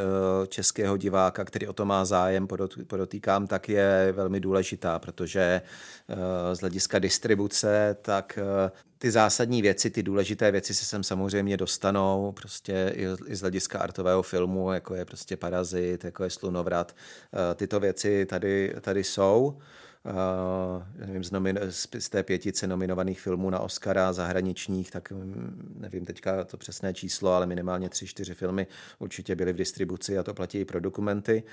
českého 0.47 0.97
diváka, 0.97 1.45
který 1.45 1.67
o 1.67 1.73
to 1.73 1.85
má 1.85 2.05
zájem, 2.05 2.47
podotýkám, 2.87 3.47
tak 3.47 3.69
je 3.69 4.13
velmi 4.15 4.39
důležitá, 4.39 4.99
protože 4.99 5.61
z 6.53 6.59
hlediska 6.59 6.99
distribuce, 6.99 7.97
tak 8.01 8.39
ty 8.97 9.11
zásadní 9.11 9.61
věci, 9.61 9.89
ty 9.89 10.03
důležité 10.03 10.51
věci 10.51 10.73
se 10.73 10.85
sem 10.85 11.03
samozřejmě 11.03 11.57
dostanou, 11.57 12.31
prostě 12.31 12.93
i 13.25 13.35
z 13.35 13.41
hlediska 13.41 13.79
artového 13.79 14.23
filmu, 14.23 14.71
jako 14.71 14.95
je 14.95 15.05
prostě 15.05 15.37
Parazit, 15.37 16.03
jako 16.03 16.23
je 16.23 16.29
Slunovrat. 16.29 16.95
Tyto 17.55 17.79
věci 17.79 18.25
tady, 18.25 18.75
tady 18.81 19.03
jsou 19.03 19.57
nevím, 20.95 21.23
z, 21.23 21.31
nomin- 21.31 21.59
z 21.99 22.09
té 22.09 22.23
pětice 22.23 22.67
nominovaných 22.67 23.21
filmů 23.21 23.49
na 23.49 23.59
Oscara 23.59 24.13
zahraničních, 24.13 24.91
tak 24.91 25.11
mm, 25.11 25.75
nevím 25.79 26.05
teďka 26.05 26.43
to 26.43 26.57
přesné 26.57 26.93
číslo, 26.93 27.31
ale 27.31 27.45
minimálně 27.45 27.89
tři, 27.89 28.07
čtyři 28.07 28.33
filmy 28.33 28.67
určitě 28.99 29.35
byly 29.35 29.53
v 29.53 29.55
distribuci 29.55 30.17
a 30.17 30.23
to 30.23 30.33
platí 30.33 30.59
i 30.59 30.65
pro 30.65 30.79
dokumenty. 30.79 31.43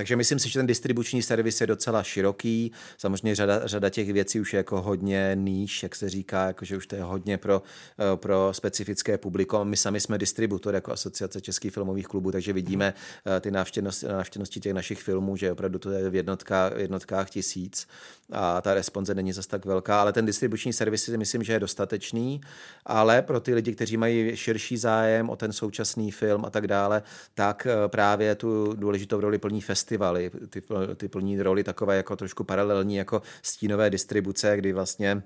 Takže 0.00 0.16
myslím 0.16 0.38
si, 0.38 0.48
že 0.48 0.58
ten 0.58 0.66
distribuční 0.66 1.22
servis 1.22 1.60
je 1.60 1.66
docela 1.66 2.02
široký. 2.02 2.72
Samozřejmě 2.98 3.34
řada, 3.34 3.66
řada 3.66 3.90
těch 3.90 4.12
věcí 4.12 4.40
už 4.40 4.52
je 4.52 4.56
jako 4.56 4.82
hodně 4.82 5.32
níž, 5.34 5.82
jak 5.82 5.94
se 5.94 6.08
říká, 6.08 6.46
jako 6.46 6.64
že 6.64 6.76
už 6.76 6.86
to 6.86 6.96
je 6.96 7.02
hodně 7.02 7.38
pro, 7.38 7.62
eh, 7.98 8.16
pro 8.16 8.48
specifické 8.52 9.18
publikum. 9.18 9.68
My 9.68 9.76
sami 9.76 10.00
jsme 10.00 10.18
distributor 10.18 10.74
jako 10.74 10.92
asociace 10.92 11.40
českých 11.40 11.72
filmových 11.72 12.06
klubů, 12.06 12.32
takže 12.32 12.52
vidíme 12.52 12.94
eh, 13.36 13.40
ty 13.40 13.50
návštěvnosti, 13.50 14.06
návštěvnosti 14.06 14.60
těch 14.60 14.72
našich 14.72 15.02
filmů, 15.02 15.36
že 15.36 15.52
opravdu 15.52 15.78
to 15.78 15.90
je 15.90 16.10
v 16.10 16.14
jednotkách, 16.14 16.72
jednotkách 16.76 17.30
tisíc 17.30 17.86
a 18.32 18.60
ta 18.60 18.74
responze 18.74 19.14
není 19.14 19.32
zase 19.32 19.48
tak 19.48 19.64
velká, 19.64 20.00
ale 20.00 20.12
ten 20.12 20.26
distribuční 20.26 20.72
servis 20.72 21.04
si 21.04 21.18
myslím, 21.18 21.42
že 21.42 21.52
je 21.52 21.60
dostatečný, 21.60 22.40
ale 22.86 23.22
pro 23.22 23.40
ty 23.40 23.54
lidi, 23.54 23.74
kteří 23.74 23.96
mají 23.96 24.36
širší 24.36 24.76
zájem 24.76 25.30
o 25.30 25.36
ten 25.36 25.52
současný 25.52 26.10
film 26.10 26.44
a 26.44 26.50
tak 26.50 26.66
dále, 26.66 27.02
tak 27.34 27.66
eh, 27.66 27.88
právě 27.88 28.34
tu 28.34 28.74
důležitou 28.74 29.20
roli 29.20 29.38
plní 29.38 29.60
festivaly, 29.60 30.30
ty, 30.50 30.62
ty 30.96 31.08
plní 31.08 31.42
roli 31.42 31.64
takové 31.64 31.96
jako 31.96 32.16
trošku 32.16 32.44
paralelní 32.44 32.96
jako 32.96 33.22
stínové 33.42 33.90
distribuce, 33.90 34.56
kdy 34.56 34.72
vlastně 34.72 35.22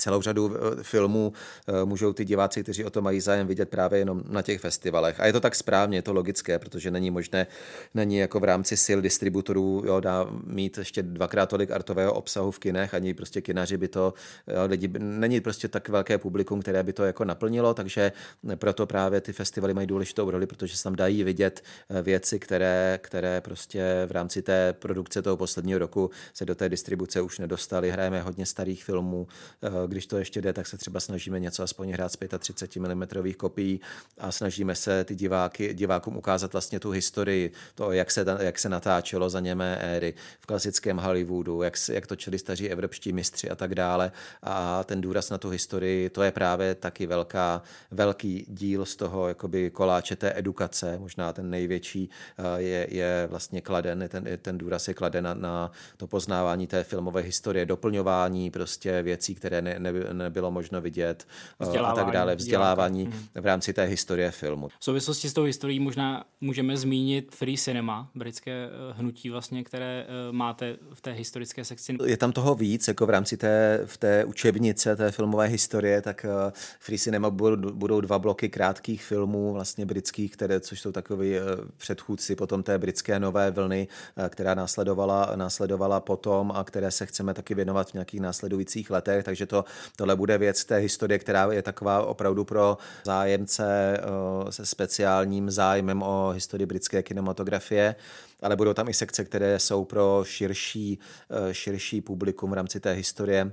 celou 0.00 0.22
řadu 0.22 0.56
eh, 0.56 0.82
filmů 0.82 1.32
eh, 1.68 1.84
můžou 1.84 2.12
ty 2.12 2.24
diváci, 2.24 2.62
kteří 2.62 2.84
o 2.84 2.90
to 2.90 3.02
mají 3.02 3.20
zájem, 3.20 3.46
vidět 3.46 3.68
právě 3.68 3.98
jenom 3.98 4.22
na 4.28 4.42
těch 4.42 4.60
festivalech. 4.60 5.20
A 5.20 5.26
je 5.26 5.32
to 5.32 5.40
tak 5.40 5.54
správně, 5.54 5.98
je 5.98 6.02
to 6.02 6.12
logické, 6.12 6.58
protože 6.58 6.90
není 6.90 7.10
možné, 7.10 7.46
není 7.94 8.18
jako 8.18 8.40
v 8.40 8.44
rámci 8.44 8.76
sil 8.86 8.98
distributorů 9.00 9.82
jo, 9.86 10.00
dá 10.00 10.26
mít 10.46 10.78
ještě 10.78 11.02
dvakrát 11.02 11.48
tolik 11.48 11.70
artového 11.70 12.12
obsahu 12.12 12.50
v 12.50 12.58
kinech, 12.58 12.94
ani 12.94 13.14
prostě 13.14 13.40
kinaři 13.40 13.76
by 13.76 13.88
to, 13.88 14.14
jo, 14.46 14.66
lidi, 14.66 14.90
není 14.98 15.40
prostě 15.40 15.68
tak 15.68 15.88
velké 15.88 16.18
publikum, 16.18 16.60
které 16.60 16.82
by 16.82 16.92
to 16.92 17.04
jako 17.04 17.24
naplnilo, 17.24 17.74
takže 17.74 18.12
proto 18.54 18.86
právě 18.86 19.20
ty 19.20 19.32
festivaly 19.32 19.74
mají 19.74 19.86
důležitou 19.86 20.30
roli, 20.30 20.46
protože 20.46 20.76
se 20.76 20.82
tam 20.84 20.96
dají 20.96 21.24
vidět 21.24 21.62
eh, 21.88 22.02
věci, 22.02 22.38
které, 22.38 22.98
které 23.02 23.40
prostě 23.40 24.06
v 24.06 24.10
rámci 24.10 24.42
té 24.42 24.72
produkce 24.72 25.22
toho 25.22 25.36
posledního 25.36 25.78
roku 25.78 26.10
se 26.34 26.44
do 26.44 26.54
té 26.54 26.68
distribuce 26.68 27.20
už 27.20 27.38
nedostaly. 27.38 27.90
Hrajeme 27.90 28.22
hodně 28.22 28.46
starých 28.46 28.84
filmů, 28.84 29.26
když 29.90 30.06
to 30.06 30.18
ještě 30.18 30.40
jde, 30.42 30.52
tak 30.52 30.66
se 30.66 30.78
třeba 30.78 31.00
snažíme 31.00 31.40
něco 31.40 31.62
aspoň 31.62 31.90
hrát 31.90 32.12
z 32.12 32.18
35 32.38 32.94
mm 32.94 33.32
kopií 33.36 33.80
a 34.18 34.32
snažíme 34.32 34.74
se 34.74 35.04
ty 35.04 35.14
diváky, 35.14 35.74
divákům 35.74 36.16
ukázat 36.16 36.52
vlastně 36.52 36.80
tu 36.80 36.90
historii, 36.90 37.52
to, 37.74 37.92
jak 37.92 38.10
se, 38.10 38.24
jak 38.40 38.58
se 38.58 38.68
natáčelo 38.68 39.30
za 39.30 39.40
němé 39.40 39.76
éry 39.76 40.14
v 40.40 40.46
klasickém 40.46 40.96
Hollywoodu, 40.96 41.62
jak, 41.62 41.74
jak 41.92 42.06
točili 42.06 42.38
staří 42.38 42.70
evropští 42.70 43.12
mistři 43.12 43.50
a 43.50 43.56
tak 43.56 43.74
dále. 43.74 44.12
A 44.42 44.84
ten 44.84 45.00
důraz 45.00 45.30
na 45.30 45.38
tu 45.38 45.48
historii, 45.48 46.10
to 46.10 46.22
je 46.22 46.30
právě 46.30 46.74
taky 46.74 47.06
velká, 47.06 47.62
velký 47.90 48.46
díl 48.48 48.86
z 48.86 48.96
toho 48.96 49.28
jakoby 49.28 49.70
koláče 49.70 50.16
té 50.16 50.38
edukace, 50.38 50.98
možná 50.98 51.32
ten 51.32 51.50
největší 51.50 52.10
eh, 52.38 52.62
je, 52.62 52.86
je 52.90 53.26
vlastně 53.30 53.60
kladen, 53.60 54.04
ten, 54.08 54.28
ten 54.42 54.58
důraz 54.58 54.88
je 54.88 54.94
kladen 54.94 55.24
na, 55.24 55.34
na 55.34 55.72
to 55.96 56.06
poznávání 56.06 56.66
té 56.66 56.84
filmové 56.84 57.20
historie, 57.20 57.66
doplňování 57.66 58.50
prostě 58.50 59.02
věcí, 59.02 59.34
které 59.34 59.62
ne, 59.62 59.69
ne, 59.78 59.92
nebylo 60.12 60.50
možno 60.50 60.80
vidět 60.80 61.26
eh, 61.74 61.78
a 61.78 61.94
tak 61.94 62.10
dále, 62.10 62.36
vzdělávání 62.36 63.04
hmm. 63.04 63.26
v 63.34 63.46
rámci 63.46 63.72
té 63.72 63.84
historie 63.84 64.30
filmu. 64.30 64.68
V 64.78 64.84
souvislosti 64.84 65.28
s 65.28 65.32
tou 65.32 65.42
historií 65.42 65.80
možná 65.80 66.24
můžeme 66.40 66.76
zmínit 66.76 67.34
Free 67.34 67.56
Cinema, 67.56 68.10
britské 68.14 68.50
eh, 68.52 68.92
hnutí 68.92 69.30
vlastně, 69.30 69.64
které 69.64 70.06
eh, 70.08 70.32
máte 70.32 70.76
v 70.94 71.00
té 71.00 71.12
historické 71.12 71.64
sekci. 71.64 71.96
Je 72.06 72.16
tam 72.16 72.32
toho 72.32 72.54
víc, 72.54 72.88
jako 72.88 73.06
v 73.06 73.10
rámci 73.10 73.36
té, 73.36 73.80
v 73.84 73.96
té 73.96 74.24
učebnice 74.24 74.96
té 74.96 75.10
filmové 75.10 75.46
historie, 75.46 76.02
tak 76.02 76.26
Free 76.80 76.98
Cinema 76.98 77.30
budou, 77.30 77.72
budou 77.72 78.00
dva 78.00 78.18
bloky 78.18 78.48
krátkých 78.48 79.04
filmů 79.04 79.52
vlastně 79.52 79.86
britských, 79.86 80.32
které, 80.32 80.60
což 80.60 80.80
jsou 80.80 80.92
takový 80.92 81.34
předchůdci 81.76 82.36
potom 82.36 82.62
té 82.62 82.78
britské 82.78 83.20
nové 83.20 83.50
vlny, 83.50 83.88
která 84.28 84.54
následovala, 84.54 85.32
následovala 85.36 86.00
potom 86.00 86.52
a 86.54 86.64
které 86.64 86.90
se 86.90 87.06
chceme 87.06 87.34
taky 87.34 87.54
věnovat 87.54 87.90
v 87.90 87.94
nějakých 87.94 88.20
následujících 88.20 88.90
letech, 88.90 89.24
takže 89.24 89.46
to 89.46 89.59
tohle 89.96 90.16
bude 90.16 90.38
věc 90.38 90.64
té 90.64 90.76
historie, 90.76 91.18
která 91.18 91.52
je 91.52 91.62
taková 91.62 92.02
opravdu 92.02 92.44
pro 92.44 92.78
zájemce 93.04 93.98
eh, 93.98 94.52
se 94.52 94.66
speciálním 94.66 95.50
zájmem 95.50 96.02
o 96.02 96.30
historii 96.30 96.66
britské 96.66 97.02
kinematografie 97.02 97.94
ale 98.42 98.56
budou 98.56 98.74
tam 98.74 98.88
i 98.88 98.94
sekce, 98.94 99.24
které 99.24 99.58
jsou 99.58 99.84
pro 99.84 100.22
širší, 100.26 100.98
eh, 101.30 101.54
širší 101.54 102.00
publikum 102.00 102.50
v 102.50 102.54
rámci 102.54 102.80
té 102.80 102.92
historie 102.92 103.52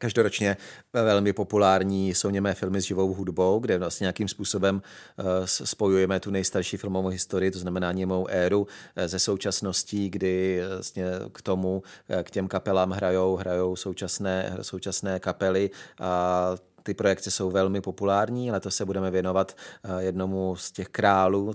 Každoročně 0.00 0.56
velmi 0.92 1.32
populární 1.32 2.14
jsou 2.14 2.30
němé 2.30 2.54
filmy 2.54 2.82
s 2.82 2.84
živou 2.84 3.14
hudbou, 3.14 3.58
kde 3.58 3.78
vlastně 3.78 4.04
nějakým 4.04 4.28
způsobem 4.28 4.82
eh, 5.18 5.24
spojujeme 5.44 6.20
tu 6.20 6.30
nejstarší 6.30 6.76
filmovou 6.76 7.08
historii, 7.08 7.50
to 7.50 7.58
znamená 7.58 7.92
němou 7.92 8.26
éru 8.26 8.66
eh, 8.96 9.08
ze 9.08 9.18
současností, 9.18 10.10
kdy 10.10 10.62
vlastně 10.68 11.04
k 11.32 11.42
tomu, 11.42 11.82
eh, 12.08 12.22
k 12.22 12.30
těm 12.30 12.48
kapelám 12.48 12.90
hrajou, 12.90 13.36
hrajou 13.36 13.76
současné, 13.76 14.56
současné 14.62 15.20
kapely 15.20 15.70
a 15.98 16.50
ty 16.82 16.94
projekce 16.94 17.30
jsou 17.30 17.50
velmi 17.50 17.80
populární. 17.80 18.50
Letos 18.50 18.76
se 18.76 18.84
budeme 18.84 19.10
věnovat 19.10 19.56
eh, 19.84 20.02
jednomu 20.02 20.56
z 20.56 20.72
těch 20.72 20.88
králů, 20.88 21.54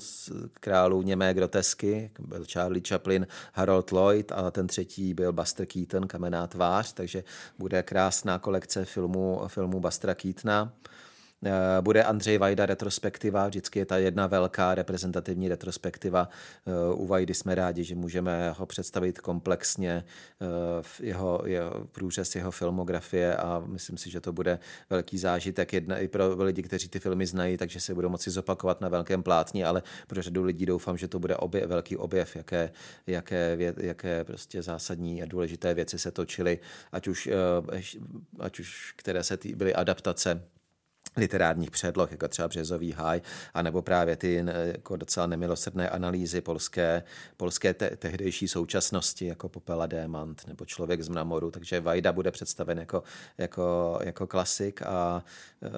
králů 0.53 1.01
němé 1.01 1.33
grotesky, 1.33 2.11
byl 2.19 2.45
Charlie 2.51 2.83
Chaplin, 2.87 3.27
Harold 3.53 3.91
Lloyd 3.91 4.31
a 4.31 4.51
ten 4.51 4.67
třetí 4.67 5.13
byl 5.13 5.33
Buster 5.33 5.65
Keaton, 5.65 6.07
Kamená 6.07 6.47
tvář, 6.47 6.93
takže 6.93 7.23
bude 7.59 7.83
krásná 7.83 8.39
kolekce 8.39 8.85
filmů, 8.85 9.41
filmů 9.47 9.79
Bustera 9.79 10.15
Keatona. 10.15 10.73
Eh, 11.45 11.81
bude 11.81 12.03
Andřej 12.03 12.37
Vajda 12.37 12.65
retrospektiva, 12.65 13.47
vždycky 13.47 13.79
je 13.79 13.85
ta 13.85 13.97
jedna 13.97 14.27
velká 14.27 14.75
reprezentativní 14.75 15.47
retrospektiva. 15.47 16.29
Eh, 16.67 16.93
u 16.93 17.07
Vajdy 17.07 17.33
jsme 17.33 17.55
rádi, 17.55 17.83
že 17.83 17.95
můžeme 17.95 18.51
ho 18.51 18.65
představit 18.65 19.19
komplexně, 19.19 20.03
eh, 20.41 21.05
jeho, 21.05 21.41
jeho 21.45 21.87
průřez 21.91 22.35
jeho 22.35 22.51
filmografie 22.51 23.35
a 23.35 23.63
myslím 23.65 23.97
si, 23.97 24.09
že 24.09 24.21
to 24.21 24.33
bude 24.33 24.59
velký 24.89 25.17
zážitek 25.17 25.73
jedna, 25.73 25.97
i 25.97 26.07
pro 26.07 26.43
lidi, 26.43 26.63
kteří 26.63 26.89
ty 26.89 26.99
filmy 26.99 27.25
znají, 27.25 27.57
takže 27.57 27.79
se 27.79 27.93
budou 27.93 28.09
moci 28.09 28.31
zopakovat 28.31 28.81
na 28.81 28.89
velkém 28.89 29.23
plátni, 29.23 29.65
ale 29.65 29.83
pro 30.07 30.21
řadu 30.21 30.43
lidí 30.43 30.65
doufám, 30.65 30.97
že 30.97 31.07
to 31.07 31.19
bude 31.19 31.35
obje, 31.35 31.67
velký 31.67 31.97
objev, 31.97 32.35
jaké, 32.35 32.71
jaké, 33.07 33.57
jaké 33.77 34.23
prostě 34.23 34.61
zásadní 34.61 35.23
a 35.23 35.25
důležité 35.25 35.73
věci 35.73 35.99
se 35.99 36.11
točily, 36.11 36.59
ať 36.91 37.07
už, 37.07 37.29
ať 38.39 38.59
už 38.59 38.93
které 38.97 39.23
se 39.23 39.37
tý, 39.37 39.55
byly 39.55 39.73
adaptace 39.73 40.41
literárních 41.17 41.71
předloh, 41.71 42.11
jako 42.11 42.27
třeba 42.27 42.47
Březový 42.47 42.91
háj, 42.91 43.21
anebo 43.53 43.81
právě 43.81 44.15
ty 44.15 44.45
jako 44.65 44.95
docela 44.95 45.27
nemilosrdné 45.27 45.89
analýzy 45.89 46.41
polské, 46.41 47.03
polské 47.37 47.73
te- 47.73 47.95
tehdejší 47.97 48.47
současnosti, 48.47 49.25
jako 49.25 49.49
Popela 49.49 49.85
Démant 49.85 50.47
nebo 50.47 50.65
Člověk 50.65 51.01
z 51.01 51.09
mramoru, 51.09 51.51
takže 51.51 51.79
Vajda 51.79 52.13
bude 52.13 52.31
představen 52.31 52.79
jako, 52.79 53.03
jako, 53.37 53.99
jako 54.03 54.27
klasik 54.27 54.81
a 54.81 55.23
e, 55.63 55.69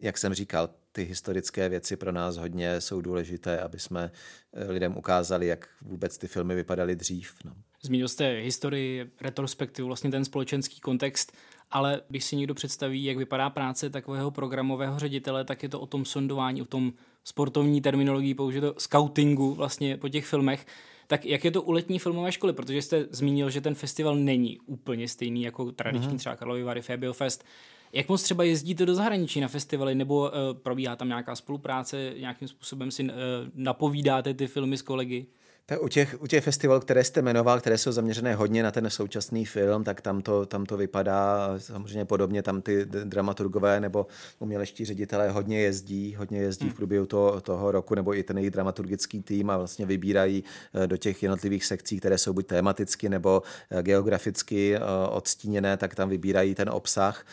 jak 0.00 0.18
jsem 0.18 0.34
říkal, 0.34 0.70
ty 0.92 1.04
historické 1.04 1.68
věci 1.68 1.96
pro 1.96 2.12
nás 2.12 2.36
hodně 2.36 2.80
jsou 2.80 3.00
důležité, 3.00 3.60
aby 3.60 3.78
jsme 3.78 4.10
e, 4.52 4.72
lidem 4.72 4.96
ukázali, 4.96 5.46
jak 5.46 5.68
vůbec 5.82 6.18
ty 6.18 6.28
filmy 6.28 6.54
vypadaly 6.54 6.96
dřív. 6.96 7.34
No. 7.44 7.52
Zmínil 7.82 8.08
jste 8.08 8.28
historii, 8.30 9.10
retrospektivu, 9.20 9.86
vlastně 9.88 10.10
ten 10.10 10.24
společenský 10.24 10.80
kontext 10.80 11.32
ale 11.70 12.00
když 12.08 12.24
si 12.24 12.36
někdo 12.36 12.54
představí, 12.54 13.04
jak 13.04 13.16
vypadá 13.16 13.50
práce 13.50 13.90
takového 13.90 14.30
programového 14.30 14.98
ředitele, 14.98 15.44
tak 15.44 15.62
je 15.62 15.68
to 15.68 15.80
o 15.80 15.86
tom 15.86 16.04
sondování, 16.04 16.62
o 16.62 16.64
tom 16.64 16.92
sportovní 17.24 17.80
terminologii, 17.80 18.34
použito 18.34 18.74
scoutingu 18.78 19.54
vlastně 19.54 19.96
po 19.96 20.08
těch 20.08 20.26
filmech. 20.26 20.66
Tak 21.06 21.26
jak 21.26 21.44
je 21.44 21.50
to 21.50 21.62
u 21.62 21.72
letní 21.72 21.98
filmové 21.98 22.32
školy? 22.32 22.52
Protože 22.52 22.82
jste 22.82 23.06
zmínil, 23.10 23.50
že 23.50 23.60
ten 23.60 23.74
festival 23.74 24.16
není 24.16 24.58
úplně 24.66 25.08
stejný 25.08 25.42
jako 25.42 25.72
tradiční 25.72 26.12
mm-hmm. 26.12 26.18
třeba 26.18 26.36
Karlovy 26.36 26.62
Vary 26.62 26.82
Fabio 26.82 27.12
Fest. 27.12 27.44
Jak 27.92 28.08
moc 28.08 28.22
třeba 28.22 28.44
jezdíte 28.44 28.86
do 28.86 28.94
zahraničí 28.94 29.40
na 29.40 29.48
festivaly, 29.48 29.94
nebo 29.94 30.20
uh, 30.20 30.58
probíhá 30.62 30.96
tam 30.96 31.08
nějaká 31.08 31.36
spolupráce, 31.36 32.14
nějakým 32.18 32.48
způsobem 32.48 32.90
si 32.90 33.04
uh, 33.04 33.10
napovídáte 33.54 34.34
ty 34.34 34.46
filmy 34.46 34.76
s 34.76 34.82
kolegy? 34.82 35.26
Tak 35.70 35.82
u 35.82 35.88
těch, 35.88 36.16
u 36.20 36.26
těch 36.26 36.44
festivalů, 36.44 36.80
které 36.80 37.04
jste 37.04 37.22
jmenoval, 37.22 37.60
které 37.60 37.78
jsou 37.78 37.92
zaměřené 37.92 38.34
hodně 38.34 38.62
na 38.62 38.70
ten 38.70 38.90
současný 38.90 39.44
film, 39.44 39.84
tak 39.84 40.00
tam 40.00 40.22
to, 40.22 40.46
tam 40.46 40.66
to 40.66 40.76
vypadá 40.76 41.54
samozřejmě 41.58 42.04
podobně. 42.04 42.42
Tam 42.42 42.62
ty 42.62 42.84
dramaturgové 42.84 43.80
nebo 43.80 44.06
uměleští 44.38 44.84
ředitelé 44.84 45.30
hodně 45.30 45.60
jezdí, 45.60 46.14
hodně 46.14 46.40
jezdí 46.40 46.64
hmm. 46.64 46.72
v 46.72 46.76
průběhu 46.76 47.06
toho, 47.06 47.40
toho 47.40 47.70
roku, 47.70 47.94
nebo 47.94 48.14
i 48.14 48.22
ten 48.22 48.38
jejich 48.38 48.50
dramaturgický 48.50 49.22
tým 49.22 49.50
a 49.50 49.56
vlastně 49.56 49.86
vybírají 49.86 50.44
eh, 50.74 50.86
do 50.86 50.96
těch 50.96 51.22
jednotlivých 51.22 51.64
sekcí, 51.64 51.98
které 51.98 52.18
jsou 52.18 52.32
buď 52.32 52.46
tematicky 52.46 53.08
nebo 53.08 53.42
eh, 53.70 53.82
geograficky 53.82 54.76
eh, 54.76 54.80
odstíněné, 55.10 55.76
tak 55.76 55.94
tam 55.94 56.08
vybírají 56.08 56.54
ten 56.54 56.70
obsah 56.70 57.26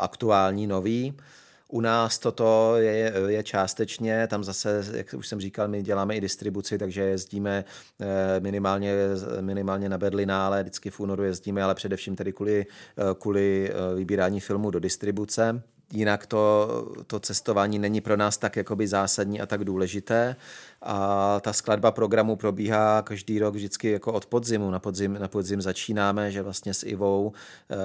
aktuální, 0.00 0.66
nový. 0.66 1.14
U 1.72 1.80
nás 1.80 2.18
toto 2.18 2.76
je, 2.76 3.12
je 3.26 3.42
částečně, 3.42 4.26
tam 4.26 4.44
zase, 4.44 4.84
jak 4.92 5.14
už 5.14 5.28
jsem 5.28 5.40
říkal, 5.40 5.68
my 5.68 5.82
děláme 5.82 6.16
i 6.16 6.20
distribuci, 6.20 6.78
takže 6.78 7.00
jezdíme 7.02 7.64
eh, 8.00 8.40
minimálně, 8.40 8.94
minimálně 9.40 9.88
na 9.88 9.98
Berlinále, 9.98 10.62
vždycky 10.62 10.90
v 10.90 11.00
únoru 11.00 11.22
jezdíme, 11.24 11.62
ale 11.62 11.74
především 11.74 12.16
tedy 12.16 12.32
kvůli, 12.32 12.66
eh, 12.66 13.14
kvůli 13.18 13.70
eh, 13.70 13.94
vybírání 13.94 14.40
filmu 14.40 14.70
do 14.70 14.80
distribuce 14.80 15.62
jinak 15.92 16.26
to, 16.26 16.68
to 17.06 17.20
cestování 17.20 17.78
není 17.78 18.00
pro 18.00 18.16
nás 18.16 18.38
tak 18.38 18.56
jakoby 18.56 18.88
zásadní 18.88 19.40
a 19.40 19.46
tak 19.46 19.64
důležité. 19.64 20.36
A 20.82 21.40
ta 21.40 21.52
skladba 21.52 21.90
programu 21.90 22.36
probíhá 22.36 23.02
každý 23.02 23.38
rok 23.38 23.54
vždycky 23.54 23.90
jako 23.90 24.12
od 24.12 24.26
podzimu. 24.26 24.70
Na 24.70 24.78
podzim, 24.78 25.16
na 25.20 25.28
podzim 25.28 25.62
začínáme, 25.62 26.30
že 26.30 26.42
vlastně 26.42 26.74
s 26.74 26.82
Ivou 26.82 27.26
uh, 27.26 27.76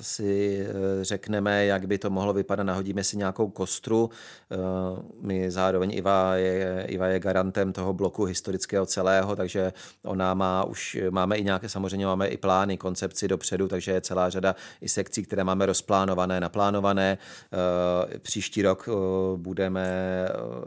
si 0.00 0.60
eh, 0.60 1.04
řekneme, 1.04 1.66
jak 1.66 1.86
by 1.86 1.98
to 1.98 2.10
mohlo 2.10 2.32
vypadat, 2.32 2.62
nahodíme 2.62 3.04
si 3.04 3.16
nějakou 3.16 3.48
kostru. 3.48 4.10
Uh, 4.48 4.98
my 5.20 5.50
zároveň 5.50 5.94
Iva 5.94 6.36
je, 6.36 6.84
Iva 6.88 7.06
je 7.06 7.20
garantem 7.20 7.72
toho 7.72 7.92
bloku 7.92 8.24
historického 8.24 8.86
celého, 8.86 9.36
takže 9.36 9.72
ona 10.04 10.34
má 10.34 10.64
už, 10.64 10.98
máme 11.10 11.36
i 11.36 11.44
nějaké, 11.44 11.68
samozřejmě 11.68 12.06
máme 12.06 12.26
i 12.26 12.36
plány, 12.36 12.78
koncepci 12.78 13.28
dopředu, 13.28 13.68
takže 13.68 13.92
je 13.92 14.00
celá 14.00 14.30
řada 14.30 14.54
i 14.80 14.88
sekcí, 14.88 15.22
které 15.22 15.44
máme 15.44 15.66
rozplánované, 15.66 16.40
naplánované. 16.40 17.13
Uh, 17.18 18.18
příští 18.18 18.62
rok 18.62 18.88
uh, 18.88 18.94
budeme 19.38 19.84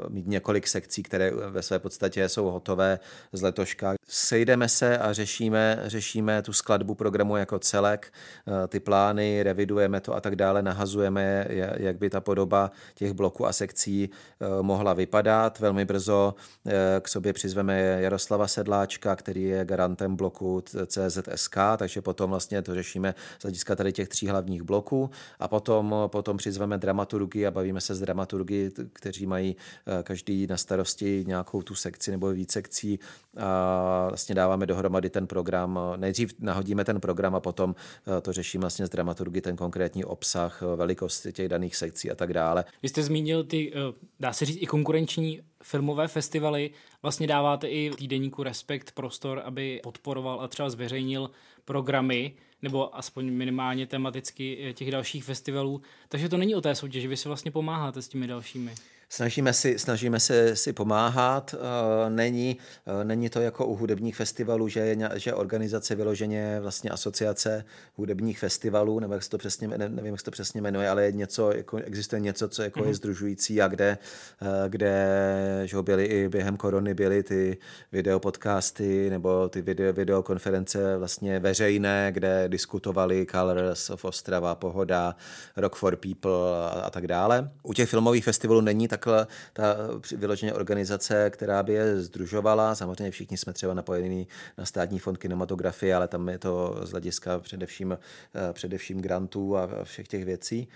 mít 0.10 0.27
několik 0.27 0.68
sekcí, 0.68 1.04
které 1.04 1.32
ve 1.32 1.62
své 1.62 1.80
podstatě 1.80 2.30
jsou 2.30 2.46
hotové 2.46 3.00
z 3.34 3.42
letoška. 3.42 3.94
Sejdeme 4.10 4.70
se 4.70 4.98
a 4.98 5.13
řešíme, 5.13 5.80
řešíme 5.86 6.42
tu 6.42 6.54
skladbu 6.54 6.96
programu 6.96 7.38
jako 7.38 7.60
celek, 7.60 8.13
eh, 8.48 8.68
ty 8.68 8.80
plány, 8.80 9.44
revidujeme 9.44 10.01
to 10.01 10.16
a 10.16 10.22
tak 10.22 10.36
dále, 10.36 10.62
nahazujeme, 10.62 11.46
jak 11.77 11.98
by 11.98 12.10
ta 12.10 12.22
podoba 12.22 12.72
těch 12.96 13.13
bloků 13.13 13.48
a 13.48 13.54
sekcí 13.54 14.10
eh, 14.10 14.46
mohla 14.62 14.94
vypadat. 14.94 15.60
Velmi 15.60 15.86
brzo 15.86 16.36
eh, 16.68 16.72
k 17.00 17.08
sobě 17.08 17.34
přizveme 17.34 17.82
Jaroslava 17.82 18.48
Sedláčka, 18.48 19.16
který 19.16 19.44
je 19.44 19.66
garantem 19.66 20.16
bloku 20.16 20.63
CZSK, 20.88 21.58
takže 21.77 22.01
potom 22.01 22.30
vlastně 22.30 22.62
to 22.62 22.74
řešíme 22.74 23.16
z 23.39 23.42
hlediska 23.42 23.75
tady 23.75 23.94
těch 23.94 24.08
tří 24.08 24.27
hlavních 24.27 24.63
bloků 24.63 25.10
a 25.39 25.48
potom, 25.48 25.96
potom 26.08 26.37
přizveme 26.38 26.77
dramaturgy 26.77 27.48
a 27.48 27.51
bavíme 27.51 27.82
se 27.82 27.96
s 27.96 28.00
dramaturgy, 28.00 28.72
kteří 28.94 29.25
mají 29.25 29.56
každý 30.03 30.48
na 30.48 30.58
starosti 30.58 31.24
nějakou 31.27 31.62
tu 31.62 31.75
sekci 31.75 32.12
nebo 32.12 32.29
víc 32.29 32.51
sekcí 32.51 33.00
a 33.38 34.06
vlastně 34.10 34.36
dáváme 34.36 34.65
dohromady 34.65 35.10
ten 35.10 35.27
program. 35.27 35.79
Nejdřív 35.96 36.34
nahodíme 36.39 36.86
ten 36.86 37.00
program 37.00 37.36
a 37.36 37.39
potom 37.39 37.75
e, 38.17 38.22
to 38.22 38.34
řešíme 38.34 38.62
vlastně 38.62 38.88
s 38.88 38.89
dramaturgy, 38.89 39.41
ten 39.41 39.56
konkrétní 39.56 40.06
obsah, 40.06 40.63
e, 40.63 40.75
velikost 40.75 41.27
těch 41.32 41.50
daných 41.50 41.75
sekcí 41.75 42.12
a 42.12 42.15
tak 42.15 42.34
dále. 42.34 42.65
Vy 42.84 42.89
jste 42.89 43.03
zmínil 43.03 43.44
ty, 43.44 43.74
dá 44.20 44.34
se 44.34 44.46
říct, 44.46 44.58
i 44.62 44.65
konkurenční 44.65 45.41
filmové 45.63 46.08
festivaly. 46.08 46.72
Vlastně 47.01 47.27
dáváte 47.27 47.67
i 47.67 47.91
týdeníku 47.98 48.44
Respekt 48.44 48.91
prostor, 48.91 49.41
aby 49.46 49.79
podporoval 49.84 50.41
a 50.41 50.48
třeba 50.48 50.70
zveřejnil 50.70 51.29
programy 51.65 52.34
nebo 52.62 52.98
aspoň 52.98 53.32
minimálně 53.32 53.88
tematicky 53.88 54.74
těch 54.74 54.92
dalších 54.92 55.24
festivalů. 55.24 55.82
Takže 56.10 56.30
to 56.30 56.38
není 56.38 56.56
o 56.56 56.62
té 56.62 56.76
soutěži, 56.76 57.08
vy 57.08 57.18
si 57.18 57.28
vlastně 57.28 57.52
pomáháte 57.52 58.02
s 58.02 58.08
těmi 58.08 58.28
dalšími. 58.28 58.76
Snažíme, 59.10 59.54
si, 59.54 59.80
snažíme 59.80 60.20
se 60.20 60.56
si 60.56 60.74
pomáhat. 60.74 61.56
Eh, 61.58 62.10
není, 62.10 62.58
eh, 63.02 63.04
není 63.04 63.30
to 63.30 63.42
jako 63.42 63.66
u 63.66 63.76
hudebních 63.76 64.16
festivalů, 64.16 64.68
že 64.68 64.80
je 64.80 65.10
že 65.16 65.34
organizace 65.34 65.96
vyloženě 65.96 66.60
vlastně 66.62 66.90
asociace 66.90 67.66
hudebních 67.96 68.40
festivalů, 68.40 69.00
nebo 69.00 69.14
jak 69.14 69.24
se 69.24 69.30
to 69.30 69.38
přesně, 69.38 69.68
nevím, 69.68 70.06
jak 70.06 70.20
se 70.20 70.26
to 70.26 70.32
přesně 70.32 70.62
jmenuje, 70.62 70.89
ale 70.89 71.04
je 71.04 71.12
něco, 71.12 71.52
jako, 71.52 71.78
existuje 71.78 72.20
něco, 72.20 72.50
co 72.50 72.63
jako 72.63 72.80
mm-hmm. 72.80 72.84
je 72.84 72.88
mhm. 72.88 72.96
združující 72.96 73.62
a 73.62 73.67
kde, 73.67 73.98
eh, 74.41 74.70
kde 74.70 75.17
že 75.65 75.82
byly 75.82 76.06
i 76.06 76.30
během 76.30 76.58
korony 76.58 76.93
byly 76.93 77.24
ty 77.24 77.58
videopodcasty 77.91 79.10
nebo 79.10 79.50
ty 79.50 79.62
video, 79.62 79.93
videokonference 79.93 80.98
vlastně 80.98 81.39
veřejné, 81.39 82.12
kde 82.12 82.50
diskutovali 82.50 83.26
Colors 83.32 83.89
of 83.89 84.06
Ostrava, 84.06 84.56
Pohoda, 84.56 85.15
Rock 85.58 85.76
for 85.76 85.96
People 85.96 86.32
a, 86.65 86.67
a 86.67 86.89
tak 86.89 87.08
dále. 87.08 87.52
U 87.63 87.74
těch 87.74 87.89
filmových 87.89 88.24
festivalů 88.24 88.62
není 88.62 88.88
tak 88.88 88.96
takhle 88.97 89.27
ta 89.53 89.75
vyloženě 90.15 90.53
organizace, 90.53 91.29
která 91.29 91.63
by 91.63 91.73
je 91.73 92.01
združovala. 92.01 92.75
Samozřejmě 92.75 93.12
všichni 93.12 93.38
jsme 93.38 93.53
třeba 93.53 93.73
napojení 93.73 94.27
na 94.57 94.65
státní 94.65 94.99
fond 94.99 95.17
kinematografie, 95.17 95.95
ale 95.95 96.07
tam 96.07 96.29
je 96.29 96.39
to 96.39 96.79
z 96.83 96.91
hlediska 96.91 97.39
především, 97.39 97.97
eh, 97.97 98.53
především 98.53 99.01
grantů 99.01 99.57
a 99.57 99.83
všech 99.83 100.07
těch 100.07 100.25
věcí. 100.25 100.67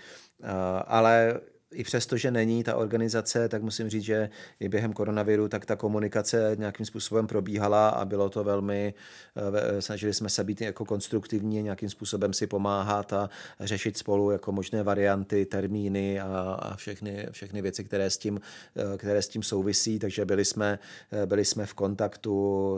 Eh, 0.42 0.48
ale 0.86 1.40
i 1.72 1.84
přesto, 1.84 2.16
že 2.16 2.30
není 2.30 2.64
ta 2.64 2.76
organizace, 2.76 3.48
tak 3.48 3.62
musím 3.62 3.90
říct, 3.90 4.02
že 4.02 4.30
i 4.60 4.68
během 4.68 4.92
koronaviru 4.92 5.48
tak 5.48 5.66
ta 5.66 5.76
komunikace 5.76 6.56
nějakým 6.58 6.86
způsobem 6.86 7.26
probíhala 7.26 7.88
a 7.88 8.04
bylo 8.04 8.30
to 8.30 8.44
velmi, 8.44 8.94
eh, 9.36 9.82
snažili 9.82 10.14
jsme 10.14 10.28
se 10.28 10.44
být 10.44 10.60
jako 10.60 10.84
konstruktivní, 10.84 11.62
nějakým 11.62 11.90
způsobem 11.90 12.32
si 12.32 12.46
pomáhat 12.46 13.12
a 13.12 13.30
řešit 13.60 13.96
spolu 13.98 14.30
jako 14.30 14.52
možné 14.52 14.82
varianty, 14.82 15.46
termíny 15.46 16.20
a, 16.20 16.58
a 16.62 16.76
všechny, 16.76 17.26
všechny 17.30 17.62
věci, 17.62 17.84
které 17.84 18.10
s, 18.10 18.18
tím, 18.18 18.40
eh, 18.76 18.98
které 18.98 19.22
s 19.22 19.28
tím 19.28 19.42
souvisí, 19.42 19.98
takže 19.98 20.24
byli 20.24 20.44
jsme, 20.44 20.78
eh, 21.12 21.26
byli 21.26 21.44
jsme 21.44 21.66
v 21.66 21.74
kontaktu 21.74 22.32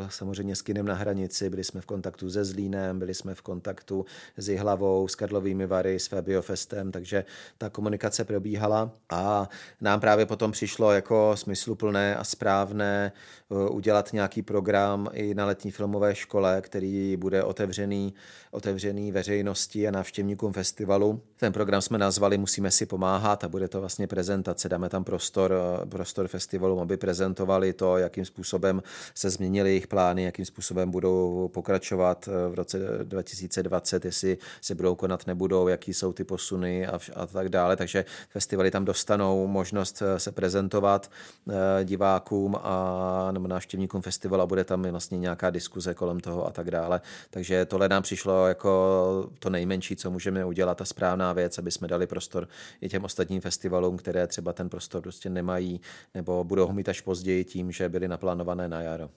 samozřejmě 0.09 0.57
s 0.57 0.62
kinem 0.62 0.87
na 0.87 0.94
hranici, 0.94 1.50
byli 1.50 1.64
jsme 1.64 1.80
v 1.80 1.87
kontaktu 1.87 2.30
se 2.30 2.44
Zlínem, 2.44 2.98
byli 2.98 3.14
jsme 3.14 3.35
v 3.35 3.42
kontaktu 3.42 4.07
s 4.37 4.48
Jihlavou, 4.48 5.09
s 5.09 5.14
Karlovými 5.14 5.66
Vary, 5.66 6.00
s 6.00 6.07
Fabiofestem, 6.07 6.92
takže 6.92 7.24
ta 7.59 7.70
komunikace 7.70 8.24
probíhala 8.24 8.84
a 9.11 9.49
nám 9.81 10.01
právě 10.01 10.27
potom 10.27 10.53
přišlo 10.53 10.92
jako 10.92 11.33
smysluplné 11.35 12.16
a 12.16 12.25
správné 12.25 13.12
eh, 13.51 13.68
udělat 13.70 14.12
nějaký 14.12 14.42
program 14.42 15.09
i 15.12 15.35
na 15.35 15.47
letní 15.47 15.70
filmové 15.70 16.14
škole, 16.14 16.61
který 16.61 17.16
bude 17.16 17.42
otevřený, 17.42 18.14
otevřený 18.51 19.12
veřejnosti 19.12 19.88
a 19.88 19.90
návštěvníkům 19.90 20.53
festivalu. 20.53 21.23
Ten 21.37 21.53
program 21.53 21.83
jsme 21.83 21.99
nazvali 21.99 22.38
Musíme 22.38 22.70
si 22.70 22.87
pomáhat 22.87 23.44
a 23.44 23.49
bude 23.49 23.68
to 23.68 23.81
vlastně 23.81 24.07
prezentace. 24.07 24.68
Dáme 24.68 24.88
tam 24.88 25.05
prostor, 25.05 25.55
eh, 25.83 25.87
prostor 25.87 26.29
festivalu, 26.29 26.81
aby 26.81 26.97
prezentovali 26.97 27.73
to, 27.73 27.99
jakým 27.99 28.25
způsobem 28.25 28.83
se 29.14 29.31
změnily 29.31 29.68
jejich 29.68 29.87
plány, 29.87 30.25
jakým 30.25 30.44
způsobem 30.44 30.90
budou 30.90 31.49
pokračovat 31.49 32.29
eh, 32.29 32.49
v 32.49 32.55
roce 32.55 32.79
2020, 33.05 34.05
jestli 34.05 34.38
se 34.61 34.75
budou 34.75 34.94
konat, 34.94 35.27
nebudou, 35.27 35.68
jaký 35.68 35.94
jsou 35.94 36.12
ty 36.12 36.25
posuny 36.25 36.87
a, 36.87 36.99
a 37.14 37.27
tak 37.27 37.49
dále. 37.49 37.77
Takže 37.77 38.05
festivaly 38.29 38.70
tam 38.75 38.85
dostanou 38.85 39.47
možnost 39.47 40.03
eh, 40.03 40.19
se 40.19 40.33
prezentovat 40.33 41.11
eh, 41.49 41.85
divákům 41.85 42.57
a 42.63 43.29
nebo 43.33 43.49
návštěvníkům 43.49 44.03
festivalu 44.03 44.43
a 44.43 44.47
bude 44.47 44.65
tam 44.65 44.83
vlastně 44.83 45.19
nějaká 45.19 45.51
diskuze 45.51 45.95
kolem 45.95 46.21
toho 46.21 46.47
a 46.47 46.51
tak 46.51 46.71
dále. 46.71 47.01
Takže 47.31 47.65
tohle 47.65 47.89
nám 47.89 48.03
přišlo 48.03 48.49
jako 48.49 49.31
to 49.39 49.51
nejmenší, 49.51 49.97
co 49.97 50.11
můžeme 50.11 50.45
udělat, 50.45 50.81
a 50.81 50.85
správná 50.85 51.33
věc, 51.33 51.59
aby 51.59 51.71
jsme 51.71 51.89
dali 51.89 52.07
prostor 52.07 52.49
i 52.81 52.89
těm 52.89 53.05
ostatním 53.05 53.41
festivalům, 53.41 53.97
které 53.97 54.27
třeba 54.27 54.53
ten 54.53 54.69
prostor 54.69 55.03
prostě 55.03 55.31
nemají 55.31 55.81
nebo 56.15 56.45
budou 56.45 56.67
ho 56.67 56.73
mít 56.73 56.89
až 56.89 57.01
později 57.01 57.45
tím, 57.45 57.73
že 57.73 57.89
byly 57.89 58.09
naplánované 58.09 58.69
na 58.69 58.81
jaro. 58.81 59.09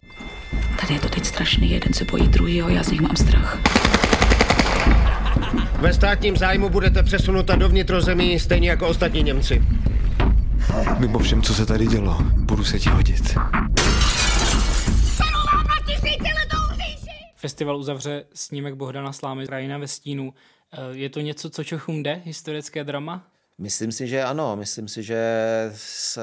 Tady 0.81 0.93
je 0.93 0.99
to 0.99 1.09
teď 1.09 1.25
strašný, 1.25 1.71
jeden 1.71 1.93
se 1.93 2.05
bojí 2.05 2.27
druhýho, 2.27 2.69
já 2.69 2.83
z 2.83 2.91
nich 2.91 3.01
mám 3.01 3.15
strach. 3.15 4.16
Ve 5.79 5.93
státním 5.93 6.37
zájmu 6.37 6.69
budete 6.69 7.03
přesunuta 7.03 7.55
do 7.55 7.69
vnitrozemí, 7.69 8.39
stejně 8.39 8.69
jako 8.69 8.87
ostatní 8.87 9.23
Němci. 9.23 9.61
Vím 10.99 11.15
o 11.15 11.19
všem, 11.19 11.41
co 11.41 11.53
se 11.53 11.65
tady 11.65 11.87
dělo. 11.87 12.17
Budu 12.35 12.63
se 12.63 12.79
ti 12.79 12.89
hodit. 12.89 13.35
Festival 17.35 17.77
uzavře 17.77 18.25
snímek 18.33 18.75
Bohdana 18.75 19.13
Slámy 19.13 19.47
Krajina 19.47 19.77
ve 19.77 19.87
stínu. 19.87 20.33
Eh, 20.73 20.77
je 20.91 21.09
to 21.09 21.19
něco, 21.19 21.49
co 21.49 21.63
Čechům 21.63 22.03
jde, 22.03 22.21
historické 22.25 22.83
drama? 22.83 23.27
Myslím 23.57 23.91
si, 23.91 24.07
že 24.07 24.23
ano. 24.23 24.55
Myslím 24.55 24.87
si, 24.87 25.03
že 25.03 25.21
s, 25.75 26.19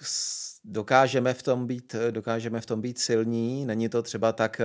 s 0.00 0.53
dokážeme 0.64 1.34
v 1.34 1.42
tom 1.42 1.66
být, 1.66 1.94
dokážeme 2.10 2.60
v 2.60 2.66
tom 2.66 2.80
být 2.80 2.98
silní, 2.98 3.66
není 3.66 3.88
to 3.88 4.02
třeba 4.02 4.32
tak, 4.32 4.60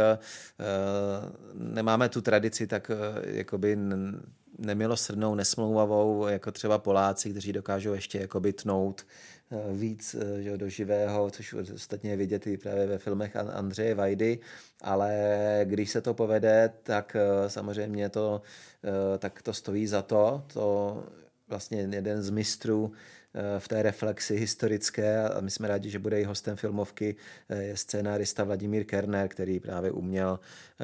nemáme 1.53 2.09
tu 2.09 2.21
tradici 2.21 2.67
tak 2.67 2.91
jakoby 3.23 3.77
nemilosrdnou, 4.57 5.35
nesmlouvavou, 5.35 6.27
jako 6.27 6.51
třeba 6.51 6.77
Poláci, 6.77 7.29
kteří 7.29 7.53
dokážou 7.53 7.93
ještě 7.93 8.19
jakoby 8.19 8.53
tnout 8.53 9.05
Eh, 9.51 9.73
víc 9.73 10.15
eh, 10.15 10.41
že, 10.43 10.57
do 10.57 10.69
živého, 10.69 11.29
což 11.31 11.53
ostatně 11.53 12.11
je 12.11 12.17
vidět 12.17 12.47
i 12.47 12.57
právě 12.57 12.87
ve 12.87 12.97
filmech 12.97 13.35
Andřeje 13.35 13.95
Vajdy, 13.95 14.39
ale 14.81 15.11
když 15.63 15.89
se 15.89 16.01
to 16.01 16.13
povede, 16.13 16.73
tak 16.83 17.15
eh, 17.15 17.49
samozřejmě 17.49 18.09
to, 18.09 18.41
tak 19.19 19.41
to 19.41 19.53
stojí 19.53 19.87
za 19.87 20.01
to. 20.01 20.43
To 20.53 21.03
vlastně 21.47 21.87
jeden 21.91 22.23
z 22.23 22.29
mistrů 22.29 22.91
v 23.59 23.67
té 23.67 23.83
reflexi 23.83 24.35
historické 24.35 25.29
a 25.29 25.41
my 25.41 25.51
jsme 25.51 25.67
rádi, 25.67 25.89
že 25.89 25.99
bude 25.99 26.21
i 26.21 26.23
hostem 26.23 26.57
filmovky, 26.57 27.15
je 27.59 27.77
scénárista 27.77 28.43
Vladimír 28.43 28.85
Kerner, 28.85 29.27
který 29.27 29.59
právě 29.59 29.91
uměl, 29.91 30.39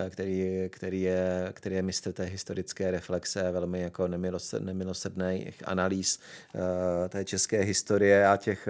který, 0.09 0.69
který, 0.69 1.01
je, 1.01 1.49
který 1.53 1.75
je 1.75 1.81
mistr 1.81 2.13
té 2.13 2.23
historické 2.23 2.91
reflexe, 2.91 3.51
velmi 3.51 3.81
jako 3.81 4.07
nemilosrdných 4.59 5.67
analýz 5.67 6.19
té 7.09 7.25
české 7.25 7.61
historie 7.61 8.27
a 8.27 8.37
těch, 8.37 8.67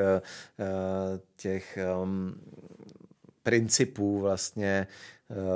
těch 1.35 1.79
um, 2.03 2.35
principů 3.43 4.19
vlastně 4.19 4.87
Eh, 4.87 4.87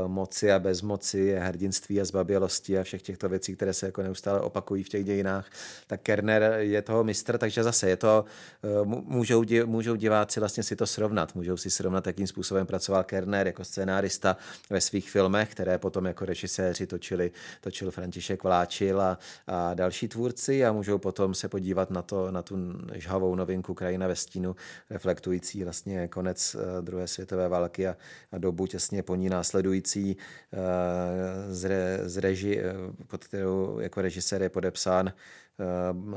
moci 0.07 0.51
a 0.51 0.59
bezmoci, 0.59 1.35
hrdinství 1.39 2.01
a 2.01 2.05
zbabělosti 2.05 2.79
a 2.79 2.83
všech 2.83 3.01
těchto 3.01 3.29
věcí, 3.29 3.55
které 3.55 3.73
se 3.73 3.85
jako 3.85 4.03
neustále 4.03 4.41
opakují 4.41 4.83
v 4.83 4.89
těch 4.89 5.05
dějinách, 5.05 5.49
tak 5.87 6.01
Kerner 6.01 6.43
je 6.59 6.81
toho 6.81 7.03
mistr, 7.03 7.37
takže 7.37 7.63
zase 7.63 7.89
je 7.89 7.97
to, 7.97 8.25
eh, 8.63 8.85
můžou, 8.85 9.43
můžou 9.65 9.95
diváci 9.95 10.39
vlastně 10.39 10.63
si 10.63 10.75
to 10.75 10.87
srovnat, 10.87 11.35
můžou 11.35 11.57
si 11.57 11.69
srovnat, 11.69 12.07
jakým 12.07 12.27
způsobem 12.27 12.67
pracoval 12.67 13.03
Kerner 13.03 13.47
jako 13.47 13.63
scénárista 13.63 14.37
ve 14.69 14.81
svých 14.81 15.11
filmech, 15.11 15.51
které 15.51 15.77
potom 15.77 16.05
jako 16.05 16.25
režiséři 16.25 16.87
točili, 16.87 17.31
točil 17.61 17.91
František 17.91 18.43
Vláčil 18.43 19.01
a, 19.01 19.17
a 19.47 19.73
další 19.73 20.07
tvůrci 20.07 20.65
a 20.65 20.71
můžou 20.71 20.97
potom 20.97 21.33
se 21.33 21.49
podívat 21.49 21.89
na, 21.91 22.01
to, 22.01 22.31
na 22.31 22.41
tu 22.41 22.57
žhavou 22.93 23.35
novinku 23.35 23.73
Krajina 23.73 24.07
ve 24.07 24.15
stínu, 24.15 24.55
reflektující 24.89 25.63
vlastně 25.63 26.07
konec 26.07 26.55
eh, 26.55 26.81
druhé 26.81 27.07
světové 27.07 27.47
války 27.47 27.87
a, 27.87 27.97
a 28.31 28.37
dobu 28.37 28.67
těsně 28.67 29.03
po 29.03 29.15
ní 29.15 29.29
následně 29.29 29.58
následující 29.59 30.17
eh, 30.53 31.53
z, 31.53 31.65
re, 31.65 31.99
z 32.03 32.17
reži, 32.17 32.59
eh, 32.59 32.73
pod 33.07 33.23
kterou 33.23 33.79
jako 33.79 34.01
režisér 34.01 34.41
je 34.41 34.49
podepsán 34.49 35.07
eh, 35.07 35.63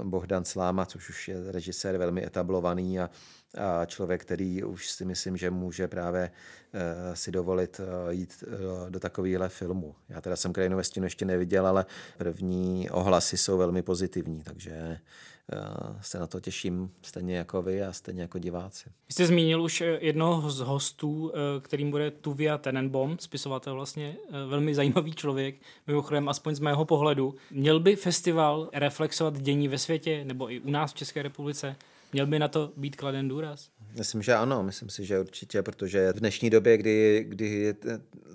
Bohdan 0.05 0.45
Sláma, 0.45 0.87
což 0.87 1.09
už 1.09 1.29
je 1.29 1.37
režisér 1.53 1.99
velmi 1.99 2.27
etablovaný 2.27 3.01
a, 3.01 3.11
a 3.59 3.87
člověk, 3.87 4.23
který 4.23 4.65
už 4.65 4.91
si 4.91 5.05
myslím, 5.05 5.37
že 5.37 5.51
může 5.51 5.89
právě 5.89 6.31
si 7.15 7.31
dovolit 7.31 7.81
jít 8.11 8.45
do 8.89 9.01
takovéhle 9.01 9.49
filmu. 9.49 9.95
Já 10.09 10.21
teda 10.21 10.37
jsem 10.37 10.53
Krajinu 10.53 10.77
ve 10.77 10.85
stínu 10.85 11.07
ještě 11.07 11.25
neviděl, 11.25 11.67
ale 11.67 11.87
první 12.19 12.91
ohlasy 12.91 13.37
jsou 13.37 13.59
velmi 13.59 13.83
pozitivní, 13.83 14.43
takže 14.43 14.99
se 16.01 16.19
na 16.19 16.27
to 16.27 16.41
těším 16.41 16.91
stejně 17.03 17.37
jako 17.37 17.63
vy 17.63 17.83
a 17.83 17.93
stejně 17.93 18.23
jako 18.23 18.39
diváci. 18.39 18.85
Vy 18.89 19.13
jste 19.13 19.27
zmínil 19.27 19.63
už 19.63 19.81
eh, 19.81 19.99
jednoho 20.01 20.51
z 20.51 20.59
hostů, 20.61 21.33
eh, 21.35 21.61
kterým 21.61 21.91
bude 21.91 22.11
Tuvia 22.11 22.59
Tenenbaum, 22.59 23.17
spisovatel 23.21 23.75
vlastně, 23.75 24.17
eh, 24.29 24.47
velmi 24.49 24.75
zajímavý 24.75 25.13
člověk, 25.13 25.55
mimochodem 25.87 26.29
aspoň 26.29 26.55
z 26.55 26.61
mého 26.61 26.85
pohledu. 26.85 27.35
Měl 27.51 27.81
by 27.81 27.97
festival 27.97 28.71
reflexovat 28.73 29.41
dění 29.41 29.69
ve 29.69 29.79
světě 29.79 30.25
nebo 30.25 30.53
i 30.53 30.61
u 30.61 30.71
nás 30.71 30.93
v 30.93 30.97
České 30.97 31.23
republice? 31.23 31.77
Měl 32.13 32.27
by 32.27 32.39
na 32.39 32.49
to 32.49 32.73
být 32.77 32.97
kladen 32.97 33.29
důraz? 33.29 33.71
Myslím, 33.99 34.23
že 34.23 34.35
ano, 34.35 34.63
myslím 34.63 34.89
si, 34.89 35.05
že 35.05 35.21
určitě, 35.21 35.63
protože 35.63 36.13
v 36.13 36.21
dnešní 36.21 36.51
době, 36.51 36.77
kdy, 36.77 37.25
kdy 37.29 37.75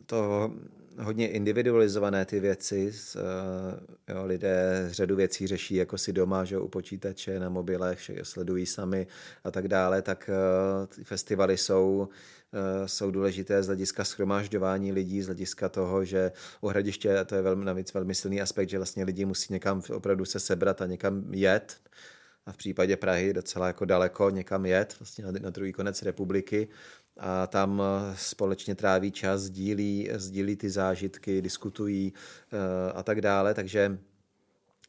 to 0.06 0.51
hodně 0.99 1.27
individualizované 1.27 2.25
ty 2.25 2.39
věci. 2.39 2.91
Eh, 3.15 4.13
jo, 4.13 4.25
lidé 4.25 4.88
řadu 4.91 5.15
věcí 5.15 5.47
řeší 5.47 5.75
jako 5.75 5.97
si 5.97 6.13
doma, 6.13 6.45
že 6.45 6.60
u 6.60 6.67
počítače, 6.67 7.39
na 7.39 7.49
mobilech, 7.49 8.12
sledují 8.23 8.65
sami 8.65 9.07
a 9.43 9.51
tak 9.51 9.67
dále, 9.67 10.01
tak 10.01 10.29
eh, 10.29 10.88
ty 10.88 11.03
festivaly 11.03 11.57
jsou 11.57 12.07
eh, 12.53 12.88
jsou 12.88 13.12
důležité 13.12 13.63
z 13.63 13.67
hlediska 13.67 14.03
schromážďování 14.03 14.91
lidí, 14.91 15.21
z 15.21 15.25
hlediska 15.25 15.69
toho, 15.69 16.05
že 16.05 16.31
u 16.62 16.67
hradiště, 16.67 17.25
to 17.25 17.36
je 17.36 17.41
velmi, 17.41 17.65
navíc 17.65 17.93
velmi 17.93 18.15
silný 18.15 18.41
aspekt, 18.41 18.69
že 18.69 18.77
vlastně 18.77 19.03
lidi 19.03 19.25
musí 19.25 19.53
někam 19.53 19.81
opravdu 19.93 20.25
se 20.25 20.39
sebrat 20.39 20.81
a 20.81 20.86
někam 20.86 21.33
jet, 21.33 21.77
a 22.45 22.51
v 22.51 22.57
případě 22.57 22.97
Prahy 22.97 23.33
docela 23.33 23.67
jako 23.67 23.86
daleko 23.86 24.29
někam 24.29 24.65
jet, 24.65 24.95
vlastně 24.99 25.25
na, 25.25 25.31
na 25.31 25.49
druhý 25.49 25.73
konec 25.73 26.01
republiky 26.01 26.67
a 27.19 27.47
tam 27.47 27.82
eh, 27.82 28.15
společně 28.17 28.75
tráví 28.75 29.12
čas, 29.12 29.41
sdílí, 29.41 30.10
sdílí 30.15 30.56
ty 30.56 30.69
zážitky, 30.69 31.41
diskutují 31.41 32.13
eh, 32.13 32.91
a 32.91 33.03
tak 33.03 33.21
dále, 33.21 33.53
takže 33.53 33.97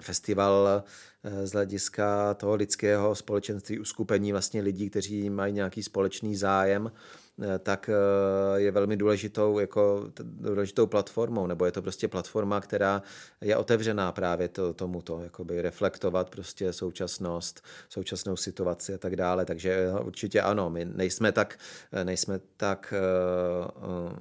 festival 0.03 0.85
eh, 1.25 1.47
z 1.47 1.53
hlediska 1.53 2.35
toho 2.35 2.55
lidského 2.55 3.15
společenství, 3.15 3.79
uskupení 3.79 4.33
vlastně 4.33 4.63
lidí, 4.63 4.91
kteří 4.91 5.31
mají 5.31 5.53
nějaký 5.53 5.83
společný 5.83 6.37
zájem, 6.37 6.93
tak 7.59 7.91
eh, 7.93 8.61
je 8.61 8.71
velmi 8.71 8.97
důležitou, 8.97 9.59
jako, 9.59 10.11
důležitou 10.23 10.87
platformou, 10.87 11.47
nebo 11.47 11.65
je 11.65 11.73
to 11.73 11.83
prostě 11.83 12.09
platforma, 12.09 12.61
která 12.61 13.03
je 13.41 13.57
otevřená 13.57 14.13
právě 14.13 14.49
to, 14.49 14.75
tomuto, 14.75 15.21
jakoby 15.23 15.63
reflektovat 15.63 16.31
prostě 16.31 16.73
současnost, 16.73 17.65
současnou 17.89 18.37
situaci 18.37 18.95
a 18.95 18.99
tak 18.99 19.17
dále, 19.17 19.45
takže 19.45 19.73
eh, 19.73 20.01
určitě 20.01 20.41
ano, 20.41 20.71
my 20.71 20.85
nejsme 20.85 21.33
tak, 21.33 21.59
nejsme 22.05 22.41
tak 22.57 22.95
uh, 23.87 24.13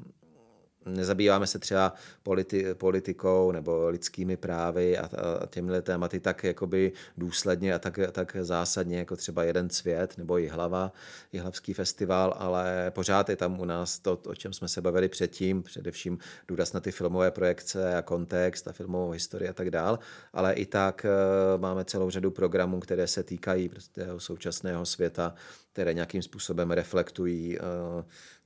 nezabýváme 0.87 1.47
se 1.47 1.59
třeba 1.59 1.93
politi- 2.23 2.73
politikou 2.73 3.51
nebo 3.51 3.89
lidskými 3.89 4.37
právy 4.37 4.97
a, 4.97 5.05
a 5.41 5.45
těmihle 5.45 5.81
tématy 5.81 6.19
tak 6.19 6.43
jakoby 6.43 6.91
důsledně 7.17 7.73
a 7.73 7.79
tak, 7.79 7.99
tak 8.11 8.35
zásadně 8.41 8.97
jako 8.97 9.15
třeba 9.15 9.43
jeden 9.43 9.69
svět 9.69 10.17
nebo 10.17 10.39
i 10.39 10.47
hlava, 10.47 10.91
i 11.33 11.37
hlavský 11.37 11.73
festival, 11.73 12.33
ale 12.37 12.91
pořád 12.91 13.29
je 13.29 13.35
tam 13.35 13.59
u 13.59 13.65
nás 13.65 13.99
to, 13.99 14.19
o 14.25 14.35
čem 14.35 14.53
jsme 14.53 14.67
se 14.67 14.81
bavili 14.81 15.09
předtím, 15.09 15.63
především 15.63 16.17
důraz 16.47 16.73
na 16.73 16.79
ty 16.79 16.91
filmové 16.91 17.31
projekce 17.31 17.95
a 17.95 18.01
kontext 18.01 18.67
a 18.67 18.71
filmovou 18.71 19.09
historii 19.09 19.49
a 19.49 19.53
tak 19.53 19.71
dál, 19.71 19.99
ale 20.33 20.53
i 20.53 20.65
tak 20.65 21.05
eh, 21.05 21.57
máme 21.57 21.85
celou 21.85 22.09
řadu 22.09 22.31
programů, 22.31 22.79
které 22.79 23.07
se 23.07 23.23
týkají 23.23 23.69
prostě 23.69 24.07
současného 24.17 24.85
světa, 24.85 25.33
které 25.77 25.93
nějakým 25.93 26.21
způsobem 26.21 26.71
reflektují 26.71 27.57
eh, 27.57 27.61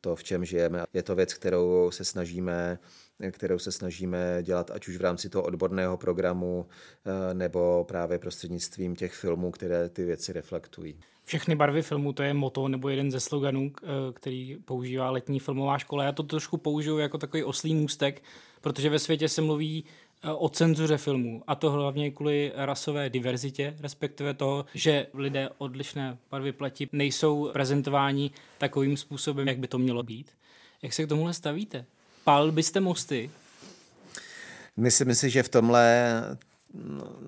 to, 0.02 0.16
v 0.16 0.24
čem 0.24 0.46
žijeme. 0.46 0.84
Je 0.94 1.04
to 1.04 1.16
věc, 1.16 1.34
kterou 1.34 1.92
se 1.92 2.06
snažíme 2.06 2.80
kterou 3.32 3.60
se 3.60 3.72
snažíme 3.72 4.44
dělat 4.44 4.72
ať 4.72 4.88
už 4.88 4.98
v 4.98 5.02
rámci 5.02 5.30
toho 5.30 5.44
odborného 5.44 5.98
programu 5.98 6.66
eh, 7.06 7.34
nebo 7.34 7.86
právě 7.88 8.20
prostřednictvím 8.20 8.96
těch 8.96 9.14
filmů, 9.14 9.52
které 9.52 9.90
ty 9.90 10.06
věci 10.06 10.34
reflektují. 10.34 11.00
Všechny 11.24 11.56
barvy 11.56 11.82
filmu, 11.82 12.14
to 12.14 12.24
je 12.24 12.34
moto 12.34 12.68
nebo 12.68 12.90
jeden 12.90 13.12
ze 13.12 13.20
sloganů, 13.20 13.72
eh, 13.84 13.88
který 14.14 14.58
používá 14.66 15.10
letní 15.12 15.40
filmová 15.40 15.78
škola. 15.78 16.04
Já 16.04 16.12
to 16.12 16.24
trošku 16.24 16.58
použiju 16.58 16.98
jako 16.98 17.18
takový 17.18 17.44
oslý 17.44 17.76
můstek, 17.76 18.24
protože 18.62 18.90
ve 18.90 19.00
světě 19.00 19.30
se 19.30 19.42
mluví 19.42 19.86
o 20.24 20.50
cenzuře 20.50 20.98
filmů. 20.98 21.44
A 21.48 21.56
to 21.56 21.72
hlavně 21.72 22.12
kvůli 22.12 22.52
rasové 22.56 23.10
diverzitě, 23.10 23.76
respektive 23.80 24.34
toho, 24.34 24.66
že 24.74 25.08
lidé 25.14 25.50
odlišné 25.58 26.18
barvy 26.32 26.52
pleti 26.52 26.90
nejsou 26.92 27.50
prezentováni 27.54 28.32
takovým 28.58 28.98
způsobem, 28.98 29.48
jak 29.48 29.58
by 29.58 29.68
to 29.68 29.78
mělo 29.78 30.04
být. 30.04 30.32
Jak 30.82 30.94
se 30.94 31.04
k 31.06 31.10
tomuhle 31.10 31.34
stavíte? 31.34 31.86
Pál 32.24 32.52
byste 32.52 32.80
mosty? 32.80 33.32
Myslím 34.78 35.16
si, 35.16 35.30
že 35.30 35.44
v 35.44 35.50
tomhle 35.50 36.38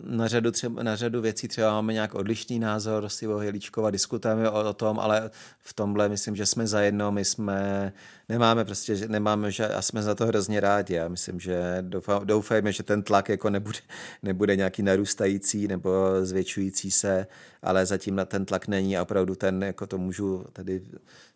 na 0.03 0.27
řadu, 0.27 0.51
třeba, 0.51 0.83
na 0.83 0.95
řadu 0.95 1.21
věcí 1.21 1.47
třeba 1.47 1.71
máme 1.71 1.93
nějak 1.93 2.15
odlišný 2.15 2.59
názor 2.59 3.09
s 3.09 3.21
Ivo 3.21 3.41
Jelíčkova, 3.41 3.91
diskutujeme 3.91 4.49
o, 4.49 4.69
o 4.69 4.73
tom, 4.73 4.99
ale 4.99 5.31
v 5.59 5.73
tomhle 5.73 6.09
myslím, 6.09 6.35
že 6.35 6.45
jsme 6.45 6.67
zajedno, 6.67 7.11
my 7.11 7.25
jsme, 7.25 7.93
nemáme 8.29 8.65
prostě, 8.65 9.07
nemáme, 9.07 9.51
že, 9.51 9.67
a 9.67 9.81
jsme 9.81 10.01
za 10.01 10.15
to 10.15 10.25
hrozně 10.25 10.59
rádi. 10.59 10.93
Já 10.93 11.07
myslím, 11.07 11.39
že 11.39 11.77
doufám, 11.81 12.27
doufejme, 12.27 12.71
že 12.71 12.83
ten 12.83 13.03
tlak 13.03 13.29
jako 13.29 13.49
nebude, 13.49 13.79
nebude 14.23 14.55
nějaký 14.55 14.83
narůstající 14.83 15.67
nebo 15.67 15.91
zvětšující 16.21 16.91
se, 16.91 17.27
ale 17.61 17.85
zatím 17.85 18.15
na 18.15 18.25
ten 18.25 18.45
tlak 18.45 18.67
není 18.67 18.97
a 18.97 19.01
opravdu 19.01 19.35
ten, 19.35 19.63
jako 19.63 19.87
to 19.87 19.97
můžu 19.97 20.45
tady 20.53 20.81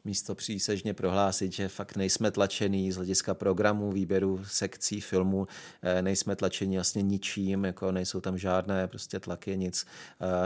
místo 0.07 0.35
přísežně 0.35 0.93
prohlásit, 0.93 1.53
že 1.53 1.67
fakt 1.67 1.95
nejsme 1.95 2.31
tlačený 2.31 2.91
z 2.91 2.95
hlediska 2.95 3.33
programu, 3.33 3.91
výběru 3.91 4.39
sekcí, 4.45 5.01
filmů, 5.01 5.47
eh, 5.81 6.01
nejsme 6.01 6.35
tlačeni 6.35 6.77
vlastně 6.77 7.01
ničím, 7.01 7.65
jako 7.65 7.91
nejsou 7.97 8.21
tam 8.21 8.37
žádné 8.37 8.87
prostě 8.87 9.19
tlaky, 9.19 9.57
nic 9.57 9.85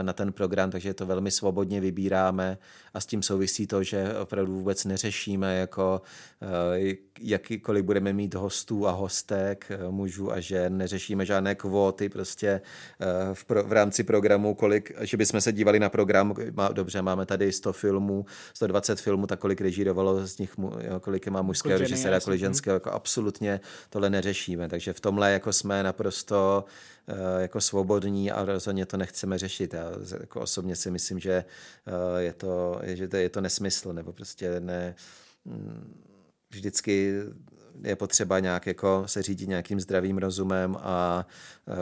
na 0.02 0.12
ten 0.12 0.32
program, 0.32 0.70
takže 0.70 0.94
to 0.94 1.06
velmi 1.06 1.30
svobodně 1.30 1.80
vybíráme. 1.80 2.58
A 2.94 3.00
s 3.00 3.06
tím 3.06 3.22
souvisí 3.22 3.66
to, 3.66 3.82
že 3.82 4.18
opravdu 4.18 4.52
vůbec 4.52 4.84
neřešíme, 4.84 5.56
jako 5.56 6.02
jakýkoliv 7.20 7.84
budeme 7.84 8.12
mít 8.12 8.34
hostů 8.34 8.88
a 8.88 8.90
hostek, 8.90 9.72
mužů 9.90 10.32
a 10.32 10.40
žen, 10.40 10.76
neřešíme 10.76 11.26
žádné 11.26 11.54
kvóty 11.54 12.08
prostě 12.08 12.60
v, 13.32 13.44
pro, 13.44 13.64
v 13.64 13.72
rámci 13.72 14.02
programu, 14.02 14.54
kolik, 14.54 14.92
že 15.00 15.16
bychom 15.16 15.40
se 15.40 15.52
dívali 15.52 15.80
na 15.80 15.88
program, 15.88 16.34
má, 16.52 16.68
dobře, 16.68 17.02
máme 17.02 17.26
tady 17.26 17.52
100 17.52 17.72
filmů, 17.72 18.26
120 18.54 19.00
filmů, 19.00 19.26
tak 19.26 19.38
kolik 19.38 19.60
režírovalo 19.60 20.26
z 20.26 20.38
nich, 20.38 20.54
jo, 20.58 21.00
kolik 21.00 21.28
má 21.28 21.42
mužského 21.42 21.78
režiséra, 21.78 22.20
kolik 22.20 22.40
ženského, 22.40 22.74
jako 22.74 22.90
absolutně 22.90 23.60
tohle 23.90 24.10
neřešíme, 24.10 24.68
takže 24.68 24.92
v 24.92 25.00
tomhle 25.00 25.32
jako 25.32 25.52
jsme 25.52 25.82
naprosto 25.82 26.64
eh, 26.64 27.01
jako 27.38 27.60
svobodní 27.60 28.30
a 28.30 28.44
rozhodně 28.44 28.86
to 28.86 28.96
nechceme 28.96 29.38
řešit. 29.38 29.74
Já 29.74 29.90
jako 30.20 30.40
osobně 30.40 30.76
si 30.76 30.90
myslím, 30.90 31.18
že 31.18 31.32
eh, 31.86 32.22
je 32.22 32.32
to, 32.32 32.80
že 32.84 33.08
to 33.08 33.16
je 33.16 33.28
to 33.28 33.40
nesmysl, 33.40 33.92
nebo 33.92 34.12
prostě 34.12 34.60
ne, 34.60 34.94
mm, 35.44 36.02
vždycky 36.50 37.14
je 37.84 37.96
potřeba 37.96 38.38
nějak 38.38 38.66
jako 38.66 39.02
se 39.06 39.22
řídit 39.22 39.48
nějakým 39.48 39.80
zdravým 39.80 40.18
rozumem 40.18 40.76
a 40.80 41.26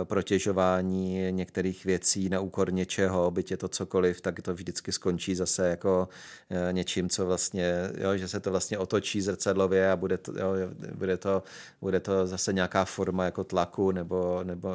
e, 0.03 0.05
protěžování 0.05 1.33
některých 1.33 1.85
věcí 1.85 2.29
na 2.29 2.41
úkor 2.41 2.73
něčeho, 2.73 3.31
byť 3.31 3.51
je 3.51 3.57
to 3.57 3.69
cokoliv, 3.69 4.21
tak 4.21 4.43
to 4.43 4.55
vždycky 4.55 4.93
skončí 4.93 5.35
zase 5.35 5.69
jako 5.69 6.09
e, 6.51 6.73
něčím, 6.73 7.09
co 7.09 7.27
vlastně, 7.27 7.75
jo, 7.99 8.17
že 8.17 8.29
se 8.29 8.41
to 8.41 8.51
vlastně 8.51 8.79
otočí 8.79 9.21
zrcadlově 9.21 9.91
a 9.91 9.97
bude 9.97 10.19
to, 10.19 10.33
jo, 10.33 10.53
bude 10.95 11.17
to, 11.17 11.43
bude 11.81 12.01
to 12.01 12.27
zase 12.27 12.53
nějaká 12.53 12.85
forma 12.85 13.25
jako 13.25 13.45
tlaku 13.45 13.93
nebo, 13.93 14.41
nebo, 14.45 14.69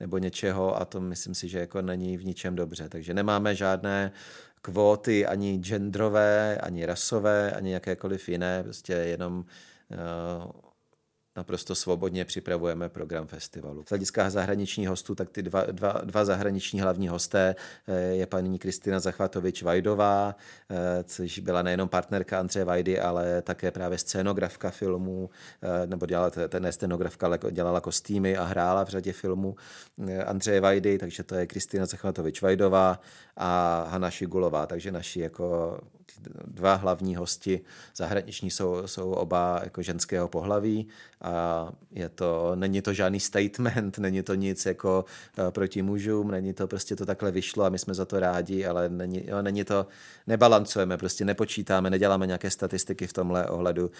nebo, 0.00 0.18
něčeho 0.18 0.80
a 0.80 0.84
to 0.84 1.00
myslím 1.00 1.34
si, 1.34 1.48
že 1.48 1.58
jako 1.58 1.82
není 1.82 2.16
v 2.16 2.24
ničem 2.24 2.56
dobře. 2.56 2.88
Takže 2.88 3.14
nemáme 3.14 3.54
žádné 3.54 4.12
kvóty 4.62 5.26
ani 5.26 5.58
genderové, 5.58 6.58
ani 6.58 6.86
rasové, 6.86 7.52
ani 7.52 7.72
jakékoliv 7.72 8.28
jiné, 8.28 8.62
prostě 8.62 8.92
jenom 8.92 9.44
uh, 9.96 10.46
naprosto 11.38 11.74
svobodně 11.74 12.24
připravujeme 12.24 12.88
program 12.88 13.26
festivalu. 13.26 13.84
Z 13.86 13.88
hlediska 13.88 14.30
zahraničních 14.30 14.88
hostů, 14.88 15.14
tak 15.14 15.30
ty 15.30 15.42
dva, 15.42 15.62
dva, 15.70 16.00
dva 16.04 16.24
zahraniční 16.24 16.80
hlavní 16.80 17.08
hosté 17.08 17.54
eh, 17.86 18.00
je 18.00 18.26
paní 18.26 18.58
Kristina 18.58 19.00
Zachvatovič 19.00 19.62
Vajdová, 19.62 20.34
eh, 20.70 21.04
což 21.04 21.38
byla 21.38 21.62
nejenom 21.62 21.88
partnerka 21.88 22.40
Andřeje 22.40 22.64
Vajdy, 22.64 23.00
ale 23.00 23.42
také 23.42 23.70
právě 23.70 23.98
scénografka 23.98 24.70
filmů, 24.70 25.30
eh, 25.62 25.86
nebo 25.86 26.06
dělala, 26.06 26.30
ten 26.30 26.62
ne 26.62 26.72
scénografka, 26.72 27.26
ale 27.26 27.38
dělala 27.50 27.80
kostýmy 27.80 28.36
a 28.36 28.44
hrála 28.44 28.84
v 28.84 28.88
řadě 28.88 29.12
filmů 29.12 29.56
Andřeje 30.26 30.60
Vajdy, 30.60 30.98
takže 30.98 31.22
to 31.22 31.34
je 31.34 31.46
Kristina 31.46 31.86
Zachvatovič 31.86 32.42
Vajdová 32.42 33.00
a 33.36 33.84
Hana 33.90 34.10
Šigulová, 34.10 34.66
takže 34.66 34.92
naši 34.92 35.20
jako 35.20 35.78
dva 36.46 36.74
hlavní 36.74 37.16
hosti 37.16 37.60
zahraniční 37.96 38.50
jsou, 38.50 38.86
jsou 38.86 39.10
oba 39.12 39.60
jako 39.64 39.82
ženského 39.82 40.28
pohlaví 40.28 40.88
je 41.90 42.08
to, 42.08 42.52
není 42.54 42.82
to 42.82 42.92
žádný 42.92 43.20
statement, 43.20 43.98
není 43.98 44.22
to 44.22 44.34
nic 44.34 44.66
jako 44.66 45.04
uh, 45.38 45.50
proti 45.50 45.82
mužům, 45.82 46.30
není 46.30 46.52
to 46.52 46.66
prostě 46.66 46.96
to 46.96 47.06
takhle 47.06 47.30
vyšlo 47.30 47.64
a 47.64 47.68
my 47.68 47.78
jsme 47.78 47.94
za 47.94 48.04
to 48.04 48.20
rádi, 48.20 48.66
ale 48.66 48.88
není, 48.88 49.26
jo, 49.26 49.42
není 49.42 49.64
to, 49.64 49.86
nebalancujeme, 50.26 50.96
prostě 50.96 51.24
nepočítáme, 51.24 51.90
neděláme 51.90 52.26
nějaké 52.26 52.50
statistiky 52.50 53.06
v 53.06 53.12
tomhle 53.12 53.46
ohledu 53.46 53.86
uh, 53.86 53.90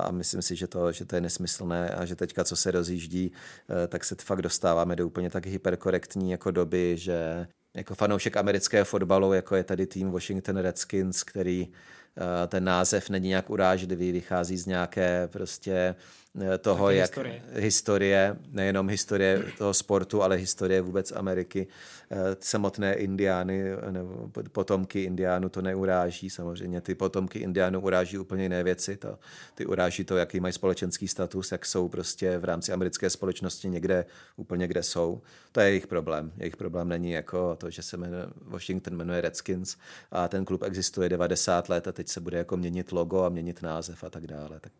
a 0.00 0.10
myslím 0.10 0.42
si, 0.42 0.56
že 0.56 0.66
to, 0.66 0.92
že 0.92 1.04
to 1.04 1.14
je 1.14 1.20
nesmyslné 1.20 1.90
a 1.90 2.04
že 2.04 2.16
teďka, 2.16 2.44
co 2.44 2.56
se 2.56 2.70
rozjíždí, 2.70 3.32
uh, 3.32 3.76
tak 3.88 4.04
se 4.04 4.16
fakt 4.22 4.42
dostáváme 4.42 4.96
do 4.96 5.06
úplně 5.06 5.30
tak 5.30 5.46
hyperkorektní 5.46 6.30
jako 6.30 6.50
doby, 6.50 6.96
že 6.96 7.46
jako 7.74 7.94
fanoušek 7.94 8.36
amerického 8.36 8.84
fotbalu, 8.84 9.32
jako 9.32 9.56
je 9.56 9.64
tady 9.64 9.86
tým 9.86 10.10
Washington 10.10 10.56
Redskins, 10.56 11.22
který 11.22 11.68
eh, 12.16 12.46
ten 12.46 12.64
název 12.64 13.10
není 13.10 13.28
nějak 13.28 13.50
urážlivý, 13.50 14.12
vychází 14.12 14.56
z 14.56 14.66
nějaké 14.66 15.28
prostě 15.28 15.94
Eh, 15.94 16.19
toho, 16.58 16.86
Taky 16.86 16.96
jak 16.96 17.10
historie. 17.10 17.42
historie, 17.52 18.36
nejenom 18.50 18.88
historie 18.88 19.44
toho 19.58 19.74
sportu, 19.74 20.22
ale 20.22 20.36
historie 20.36 20.80
vůbec 20.80 21.12
Ameriky, 21.12 21.66
eh, 22.10 22.16
samotné 22.40 22.94
indiány 22.94 23.62
nebo 23.90 24.30
potomky 24.52 25.02
indiánů 25.02 25.48
to 25.48 25.62
neuráží. 25.62 26.30
Samozřejmě 26.30 26.80
ty 26.80 26.94
potomky 26.94 27.38
indiánů 27.38 27.80
uráží 27.80 28.18
úplně 28.18 28.42
jiné 28.42 28.62
věci. 28.62 28.96
To, 28.96 29.18
ty 29.54 29.66
uráží 29.66 30.04
to, 30.04 30.16
jaký 30.16 30.40
mají 30.40 30.52
společenský 30.52 31.08
status, 31.08 31.52
jak 31.52 31.66
jsou 31.66 31.88
prostě 31.88 32.38
v 32.38 32.44
rámci 32.44 32.72
americké 32.72 33.10
společnosti 33.10 33.68
někde 33.68 34.04
úplně 34.36 34.68
kde 34.68 34.82
jsou. 34.82 35.22
To 35.52 35.60
je 35.60 35.68
jejich 35.68 35.86
problém. 35.86 36.32
Jejich 36.36 36.56
problém 36.56 36.88
není 36.88 37.10
jako 37.10 37.56
to, 37.56 37.70
že 37.70 37.82
se 37.82 37.96
jmenuje, 37.96 38.26
Washington 38.42 38.96
jmenuje 38.96 39.20
Redskins 39.20 39.76
a 40.10 40.28
ten 40.28 40.44
klub 40.44 40.62
existuje 40.62 41.08
90 41.08 41.68
let 41.68 41.88
a 41.88 41.92
teď 41.92 42.08
se 42.08 42.20
bude 42.20 42.38
jako 42.38 42.56
měnit 42.56 42.92
logo 42.92 43.22
a 43.22 43.28
měnit 43.28 43.62
název 43.62 44.04
a 44.04 44.10
tak 44.10 44.26
dále. 44.26 44.60
Tak 44.60 44.72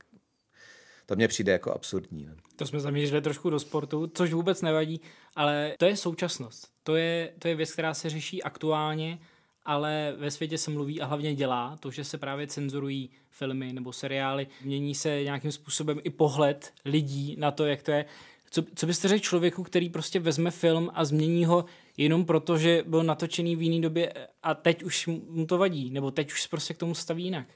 to 1.11 1.17
mně 1.17 1.29
přijde 1.29 1.53
jako 1.53 1.73
absurdní. 1.73 2.25
Ne? 2.27 2.37
To 2.57 2.67
jsme 2.67 2.81
zamířili 2.81 3.23
trošku 3.23 3.51
do 3.51 3.59
sportu, 3.59 4.11
což 4.15 4.33
vůbec 4.33 4.63
nevadí, 4.63 5.01
ale 5.37 5.75
to 5.79 5.85
je 5.85 5.97
současnost. 5.97 6.69
To 6.83 6.97
je, 6.97 7.33
to 7.39 7.49
je 7.49 7.55
věc, 7.55 7.73
která 7.73 7.95
se 7.95 8.11
řeší 8.11 8.43
aktuálně, 8.43 9.19
ale 9.65 10.15
ve 10.19 10.31
světě 10.31 10.59
se 10.59 10.71
mluví 10.71 11.01
a 11.01 11.07
hlavně 11.07 11.35
dělá 11.35 11.77
to, 11.81 11.91
že 11.91 12.05
se 12.05 12.19
právě 12.19 12.47
cenzurují 12.47 13.11
filmy 13.31 13.73
nebo 13.73 13.93
seriály. 13.93 14.47
Mění 14.65 14.95
se 14.95 15.23
nějakým 15.23 15.53
způsobem 15.53 16.01
i 16.05 16.11
pohled 16.11 16.73
lidí 16.85 17.37
na 17.39 17.51
to, 17.51 17.67
jak 17.67 17.83
to 17.83 17.91
je. 17.91 18.05
Co, 18.51 18.63
co 18.75 18.87
byste 18.87 19.09
řekl 19.09 19.25
člověku, 19.25 19.63
který 19.63 19.89
prostě 19.89 20.21
vezme 20.21 20.51
film 20.51 20.91
a 20.95 21.05
změní 21.05 21.45
ho 21.45 21.65
jenom 21.97 22.25
proto, 22.25 22.59
že 22.59 22.85
byl 22.87 23.03
natočený 23.03 23.57
v 23.57 23.63
jiné 23.63 23.83
době 23.83 24.13
a 24.43 24.55
teď 24.55 24.83
už 24.83 25.07
mu 25.29 25.47
to 25.47 25.59
vadí, 25.59 25.91
nebo 25.91 26.11
teď 26.11 26.33
už 26.33 26.47
prostě 26.47 26.75
k 26.75 26.79
tomu 26.79 26.95
staví 26.95 27.25
jinak? 27.25 27.47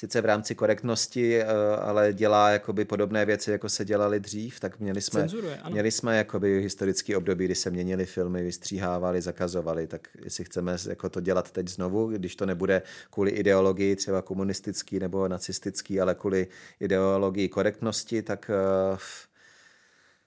Sice 0.00 0.20
v 0.20 0.24
rámci 0.24 0.54
korektnosti, 0.54 1.36
eh, 1.36 1.46
ale 1.80 2.12
dělá 2.12 2.50
jakoby 2.50 2.84
podobné 2.84 3.24
věci, 3.24 3.50
jako 3.50 3.68
se 3.68 3.84
dělali 3.84 4.20
dřív, 4.20 4.60
tak 4.60 4.80
měli 4.80 5.00
jsme, 5.00 5.20
Cenzuruje, 5.20 5.58
ano. 5.58 5.70
měli 5.70 5.90
jsme 5.90 6.16
jakoby 6.16 6.62
historický 6.62 7.16
období, 7.16 7.44
kdy 7.44 7.54
se 7.54 7.70
měnili 7.70 8.06
filmy, 8.06 8.42
vystříhávali, 8.42 9.22
zakazovali, 9.22 9.86
tak 9.86 10.08
jestli 10.24 10.44
chceme 10.44 10.76
jako 10.88 11.08
to 11.08 11.20
dělat 11.20 11.50
teď 11.50 11.68
znovu, 11.68 12.06
když 12.06 12.36
to 12.36 12.46
nebude 12.46 12.82
kvůli 13.10 13.30
ideologii 13.30 13.96
třeba 13.96 14.22
komunistický 14.22 14.98
nebo 14.98 15.28
nacistický, 15.28 16.00
ale 16.00 16.14
kvůli 16.14 16.46
ideologii 16.80 17.48
korektnosti, 17.48 18.22
tak 18.22 18.50
eh, 18.50 18.98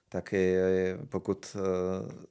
tak 0.08 0.34
pokud 1.08 1.56
eh, 1.56 2.26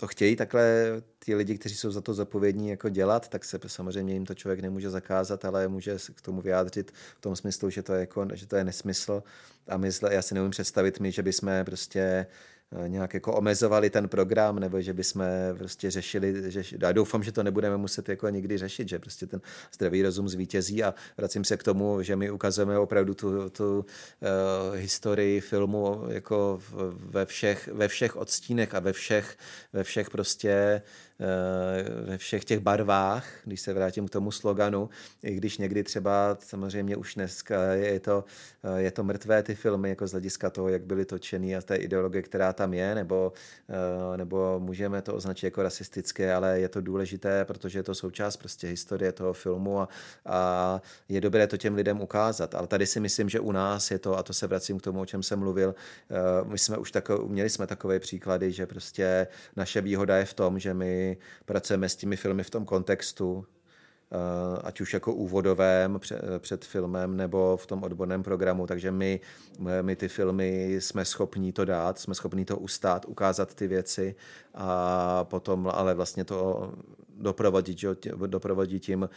to 0.00 0.06
chtějí 0.06 0.36
takhle 0.36 0.84
ti 1.24 1.34
lidi, 1.34 1.58
kteří 1.58 1.76
jsou 1.76 1.90
za 1.90 2.00
to 2.00 2.14
zapovědní 2.14 2.68
jako 2.68 2.88
dělat, 2.88 3.28
tak 3.28 3.44
se 3.44 3.58
samozřejmě 3.66 4.14
jim 4.14 4.26
to 4.26 4.34
člověk 4.34 4.60
nemůže 4.60 4.90
zakázat, 4.90 5.44
ale 5.44 5.68
může 5.68 5.98
se 5.98 6.12
k 6.12 6.20
tomu 6.20 6.40
vyjádřit 6.40 6.90
v 6.90 7.20
tom 7.20 7.36
smyslu, 7.36 7.70
že 7.70 7.82
to 7.82 7.92
je, 7.94 8.00
jako, 8.00 8.26
že 8.34 8.46
to 8.46 8.56
je 8.56 8.64
nesmysl. 8.64 9.22
A 9.68 9.76
my, 9.76 9.90
já 10.10 10.22
si 10.22 10.34
neumím 10.34 10.50
představit 10.50 11.00
my, 11.00 11.12
že 11.12 11.22
bychom 11.22 11.50
prostě 11.64 12.26
nějak 12.86 13.14
jako 13.14 13.32
omezovali 13.32 13.90
ten 13.90 14.08
program, 14.08 14.58
nebo 14.58 14.80
že 14.80 14.92
bychom 14.92 15.24
prostě 15.58 15.90
řešili, 15.90 16.52
že, 16.52 16.62
já 16.82 16.92
doufám, 16.92 17.22
že 17.22 17.32
to 17.32 17.42
nebudeme 17.42 17.76
muset 17.76 18.08
jako 18.08 18.28
nikdy 18.28 18.58
řešit, 18.58 18.88
že 18.88 18.98
prostě 18.98 19.26
ten 19.26 19.40
zdravý 19.74 20.02
rozum 20.02 20.28
zvítězí. 20.28 20.84
A 20.84 20.94
vracím 21.16 21.44
se 21.44 21.56
k 21.56 21.62
tomu, 21.62 22.02
že 22.02 22.16
my 22.16 22.30
ukazujeme 22.30 22.78
opravdu 22.78 23.14
tu, 23.14 23.50
tu 23.50 23.78
uh, 23.78 24.76
historii 24.76 25.40
filmu 25.40 26.04
jako 26.08 26.60
ve 26.92 27.26
všech, 27.26 27.68
ve 27.72 27.88
všech 27.88 28.16
odstínech 28.16 28.74
a 28.74 28.80
ve 28.80 28.92
všech, 28.92 29.36
ve 29.72 29.84
všech 29.84 30.10
prostě 30.10 30.82
ve 32.04 32.18
všech 32.18 32.44
těch 32.44 32.60
barvách, 32.60 33.26
když 33.44 33.60
se 33.60 33.72
vrátím 33.72 34.06
k 34.06 34.10
tomu 34.10 34.30
sloganu, 34.30 34.88
i 35.22 35.34
když 35.34 35.58
někdy 35.58 35.84
třeba 35.84 36.38
samozřejmě 36.40 36.96
už 36.96 37.14
dneska 37.14 37.62
je 37.72 38.00
to, 38.00 38.24
je 38.76 38.90
to 38.90 39.04
mrtvé 39.04 39.42
ty 39.42 39.54
filmy, 39.54 39.88
jako 39.88 40.06
z 40.06 40.12
hlediska 40.12 40.50
toho, 40.50 40.68
jak 40.68 40.82
byly 40.82 41.04
točeny 41.04 41.56
a 41.56 41.62
té 41.62 41.76
ideologie, 41.76 42.22
která 42.22 42.52
tam 42.58 42.74
je, 42.74 42.94
nebo, 42.94 43.32
nebo 44.16 44.60
můžeme 44.60 45.02
to 45.02 45.14
označit 45.14 45.46
jako 45.46 45.62
rasistické, 45.62 46.34
ale 46.34 46.60
je 46.60 46.68
to 46.68 46.80
důležité, 46.80 47.44
protože 47.44 47.78
je 47.78 47.82
to 47.82 47.94
součást 47.94 48.36
prostě 48.36 48.66
historie 48.66 49.12
toho 49.12 49.32
filmu 49.32 49.80
a, 49.80 49.88
a 50.26 50.82
je 51.08 51.20
dobré 51.20 51.46
to 51.46 51.56
těm 51.56 51.74
lidem 51.74 52.00
ukázat. 52.00 52.54
Ale 52.54 52.66
tady 52.66 52.86
si 52.86 53.00
myslím, 53.00 53.28
že 53.28 53.40
u 53.40 53.52
nás 53.52 53.90
je 53.90 53.98
to, 53.98 54.18
a 54.18 54.22
to 54.22 54.32
se 54.32 54.46
vracím 54.46 54.78
k 54.78 54.82
tomu, 54.82 55.00
o 55.00 55.06
čem 55.06 55.22
jsem 55.22 55.38
mluvil, 55.38 55.74
my 56.44 56.58
jsme 56.58 56.78
už 56.78 56.90
takové, 56.90 57.28
měli 57.28 57.50
jsme 57.50 57.66
takové 57.66 58.00
příklady, 58.00 58.52
že 58.52 58.66
prostě 58.66 59.26
naše 59.56 59.80
výhoda 59.80 60.16
je 60.16 60.24
v 60.24 60.34
tom, 60.34 60.58
že 60.58 60.74
my 60.74 61.16
pracujeme 61.44 61.88
s 61.88 61.96
těmi 61.96 62.16
filmy 62.16 62.42
v 62.42 62.50
tom 62.50 62.64
kontextu, 62.64 63.46
eh, 63.46 63.57
ať 64.62 64.80
už 64.80 64.94
jako 64.94 65.14
úvodovém 65.14 66.00
před 66.38 66.64
filmem 66.64 67.16
nebo 67.16 67.56
v 67.56 67.66
tom 67.66 67.82
odborném 67.82 68.22
programu, 68.22 68.66
takže 68.66 68.90
my, 68.90 69.20
my 69.82 69.96
ty 69.96 70.08
filmy 70.08 70.74
jsme 70.74 71.04
schopní 71.04 71.52
to 71.52 71.64
dát, 71.64 71.98
jsme 71.98 72.14
schopní 72.14 72.44
to 72.44 72.58
ustát, 72.58 73.04
ukázat 73.04 73.54
ty 73.54 73.66
věci 73.66 74.14
a 74.54 75.24
potom 75.24 75.70
ale 75.74 75.94
vlastně 75.94 76.24
to 76.24 76.72
doprovodit, 77.18 77.84
doprovodit 78.26 78.82
tím, 78.82 79.08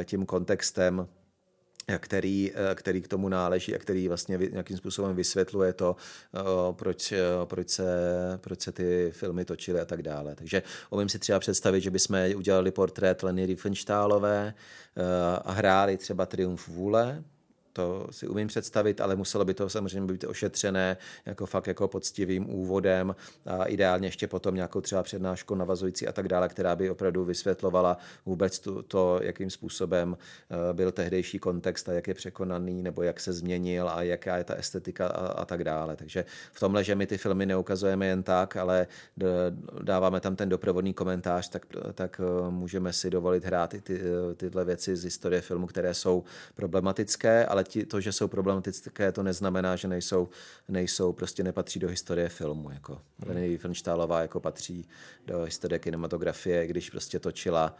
eh, 0.00 0.04
tím 0.04 0.26
kontextem 0.26 1.08
který, 1.98 2.52
který 2.74 3.02
k 3.02 3.08
tomu 3.08 3.28
náleží 3.28 3.74
a 3.74 3.78
který 3.78 4.08
vlastně 4.08 4.38
nějakým 4.52 4.76
způsobem 4.76 5.16
vysvětluje 5.16 5.72
to, 5.72 5.96
proč, 6.72 7.12
proč, 7.44 7.68
se, 7.68 7.88
proč 8.36 8.60
se 8.60 8.72
ty 8.72 9.10
filmy 9.14 9.44
točily 9.44 9.80
a 9.80 9.84
tak 9.84 10.02
dále. 10.02 10.34
Takže 10.34 10.62
umím 10.90 11.08
si 11.08 11.18
třeba 11.18 11.38
představit, 11.38 11.80
že 11.80 11.90
bychom 11.90 12.18
udělali 12.36 12.70
portrét 12.70 13.22
Leny 13.22 13.46
Riefenstahlové 13.46 14.54
a 15.44 15.52
hráli 15.52 15.96
třeba 15.96 16.26
Triumf 16.26 16.68
vůle, 16.68 17.24
to 17.72 18.06
si 18.10 18.28
umím 18.28 18.48
představit, 18.48 19.00
ale 19.00 19.16
muselo 19.16 19.44
by 19.44 19.54
to 19.54 19.68
samozřejmě 19.68 20.12
být 20.12 20.24
ošetřené 20.24 20.96
jako 21.26 21.46
fakt 21.46 21.66
jako 21.66 21.88
poctivým 21.88 22.50
úvodem 22.50 23.16
a 23.46 23.64
ideálně 23.64 24.08
ještě 24.08 24.26
potom 24.26 24.54
nějakou 24.54 24.80
třeba 24.80 25.02
přednášku 25.02 25.54
navazující 25.54 26.06
a 26.06 26.12
tak 26.12 26.28
dále, 26.28 26.48
která 26.48 26.76
by 26.76 26.90
opravdu 26.90 27.24
vysvětlovala 27.24 27.98
vůbec 28.26 28.58
to, 28.58 28.82
to 28.82 29.20
jakým 29.22 29.50
způsobem 29.50 30.16
eh, 30.50 30.72
byl 30.72 30.92
tehdejší 30.92 31.38
kontext 31.38 31.88
a 31.88 31.92
jak 31.92 32.08
je 32.08 32.14
překonaný 32.14 32.82
nebo 32.82 33.02
jak 33.02 33.20
se 33.20 33.32
změnil 33.32 33.88
a 33.88 34.02
jaká 34.02 34.36
je 34.36 34.44
ta 34.44 34.54
estetika 34.54 35.06
a, 35.06 35.26
a 35.26 35.44
tak 35.44 35.64
dále. 35.64 35.96
Takže 35.96 36.24
v 36.52 36.60
tomhle, 36.60 36.84
že 36.84 36.94
my 36.94 37.06
ty 37.06 37.18
filmy 37.18 37.46
neukazujeme 37.46 38.06
jen 38.06 38.22
tak, 38.22 38.56
ale 38.56 38.86
dáváme 39.82 40.20
tam 40.20 40.36
ten 40.36 40.48
doprovodný 40.48 40.94
komentář, 40.94 41.48
tak, 41.48 41.66
tak 41.94 42.20
eh, 42.20 42.50
můžeme 42.50 42.92
si 42.92 43.10
dovolit 43.10 43.44
hrát 43.44 43.74
i 43.74 43.80
ty, 43.80 44.00
eh, 44.00 44.34
tyhle 44.34 44.64
věci 44.64 44.96
z 44.96 45.04
historie 45.04 45.40
filmu, 45.40 45.66
které 45.66 45.94
jsou 45.94 46.24
problematické, 46.54 47.46
ale 47.46 47.59
ale 47.60 47.64
ti, 47.64 47.86
to, 47.86 48.00
že 48.00 48.12
jsou 48.12 48.28
problematické, 48.28 49.12
to 49.12 49.22
neznamená, 49.22 49.76
že 49.76 49.88
nejsou, 49.88 50.28
nejsou 50.68 51.12
prostě 51.12 51.42
nepatří 51.42 51.80
do 51.80 51.88
historie 51.88 52.28
filmu. 52.28 52.70
Jako. 52.70 52.92
Hmm. 52.92 53.34
Leni 53.34 53.46
Riefenstahlová 53.46 54.20
jako 54.22 54.40
patří 54.40 54.88
do 55.26 55.42
historie 55.42 55.78
kinematografie, 55.78 56.66
když 56.66 56.90
prostě 56.90 57.18
točila 57.18 57.76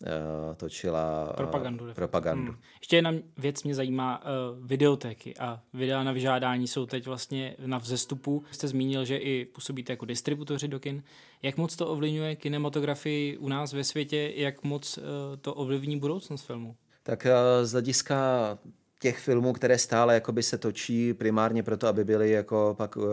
uh, 0.00 0.54
točila 0.56 1.28
uh, 1.30 1.36
propagandu. 1.36 1.94
propagandu. 1.94 2.52
Hmm. 2.52 2.60
Ještě 2.80 2.96
jedna 2.96 3.12
věc 3.36 3.62
mě 3.62 3.74
zajímá, 3.74 4.22
uh, 4.22 4.66
videotéky 4.66 5.36
a 5.36 5.60
videa 5.72 6.02
na 6.02 6.12
vyžádání 6.12 6.68
jsou 6.68 6.86
teď 6.86 7.06
vlastně 7.06 7.56
na 7.66 7.78
vzestupu. 7.78 8.44
Jste 8.50 8.68
zmínil, 8.68 9.04
že 9.04 9.16
i 9.16 9.44
působíte 9.44 9.92
jako 9.92 10.04
distributoři 10.06 10.68
do 10.68 10.80
kin. 10.80 11.02
Jak 11.42 11.56
moc 11.56 11.76
to 11.76 11.86
ovlivňuje 11.86 12.36
kinematografii 12.36 13.36
u 13.36 13.48
nás 13.48 13.72
ve 13.72 13.84
světě, 13.84 14.32
jak 14.36 14.64
moc 14.64 14.98
uh, 14.98 15.04
to 15.40 15.54
ovlivní 15.54 15.98
budoucnost 15.98 16.46
filmu? 16.46 16.76
Tak 17.02 17.26
z 17.62 17.72
hlediska 17.72 18.58
těch 18.98 19.18
filmů, 19.18 19.52
které 19.52 19.78
stále 19.78 20.14
jakoby 20.14 20.42
se 20.42 20.58
točí 20.58 21.14
primárně 21.14 21.62
proto, 21.62 21.86
aby 21.86 22.04
byly 22.04 22.30
jako 22.30 22.74
pak 22.78 22.96
uh, 22.96 23.04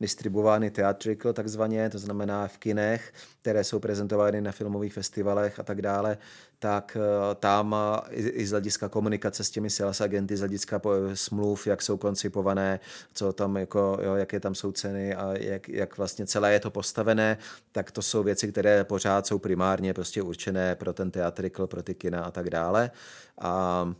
distribuovány 0.00 0.70
theatrical 0.70 1.32
takzvaně, 1.32 1.90
to 1.90 1.98
znamená 1.98 2.48
v 2.48 2.58
kinech, 2.58 3.12
které 3.42 3.64
jsou 3.64 3.78
prezentovány 3.78 4.40
na 4.40 4.52
filmových 4.52 4.92
festivalech 4.92 5.60
a 5.60 5.62
tak 5.62 5.82
dále, 5.82 6.18
tak 6.58 6.96
uh, 6.96 7.34
tam 7.34 7.76
i, 8.10 8.28
i 8.28 8.46
z 8.46 8.50
hlediska 8.50 8.88
komunikace 8.88 9.44
s 9.44 9.50
těmi 9.50 9.70
sales 9.70 10.00
agenty, 10.00 10.36
z 10.36 10.40
hlediska 10.40 10.80
smluv, 11.14 11.66
jak 11.66 11.82
jsou 11.82 11.96
koncipované, 11.96 12.80
co 13.14 13.32
tam 13.32 13.56
jako, 13.56 13.98
jo, 14.02 14.14
jaké 14.14 14.40
tam 14.40 14.54
jsou 14.54 14.72
ceny 14.72 15.14
a 15.14 15.32
jak, 15.38 15.68
jak 15.68 15.98
vlastně 15.98 16.26
celé 16.26 16.52
je 16.52 16.60
to 16.60 16.70
postavené, 16.70 17.38
tak 17.72 17.90
to 17.90 18.02
jsou 18.02 18.22
věci, 18.22 18.48
které 18.48 18.84
pořád 18.84 19.26
jsou 19.26 19.38
primárně 19.38 19.94
prostě 19.94 20.22
určené 20.22 20.74
pro 20.74 20.92
ten 20.92 21.10
theatrical, 21.10 21.66
pro 21.66 21.82
ty 21.82 21.94
kina 21.94 22.24
a 22.24 22.30
tak 22.30 22.50
dále. 22.50 22.90
A 23.40 23.94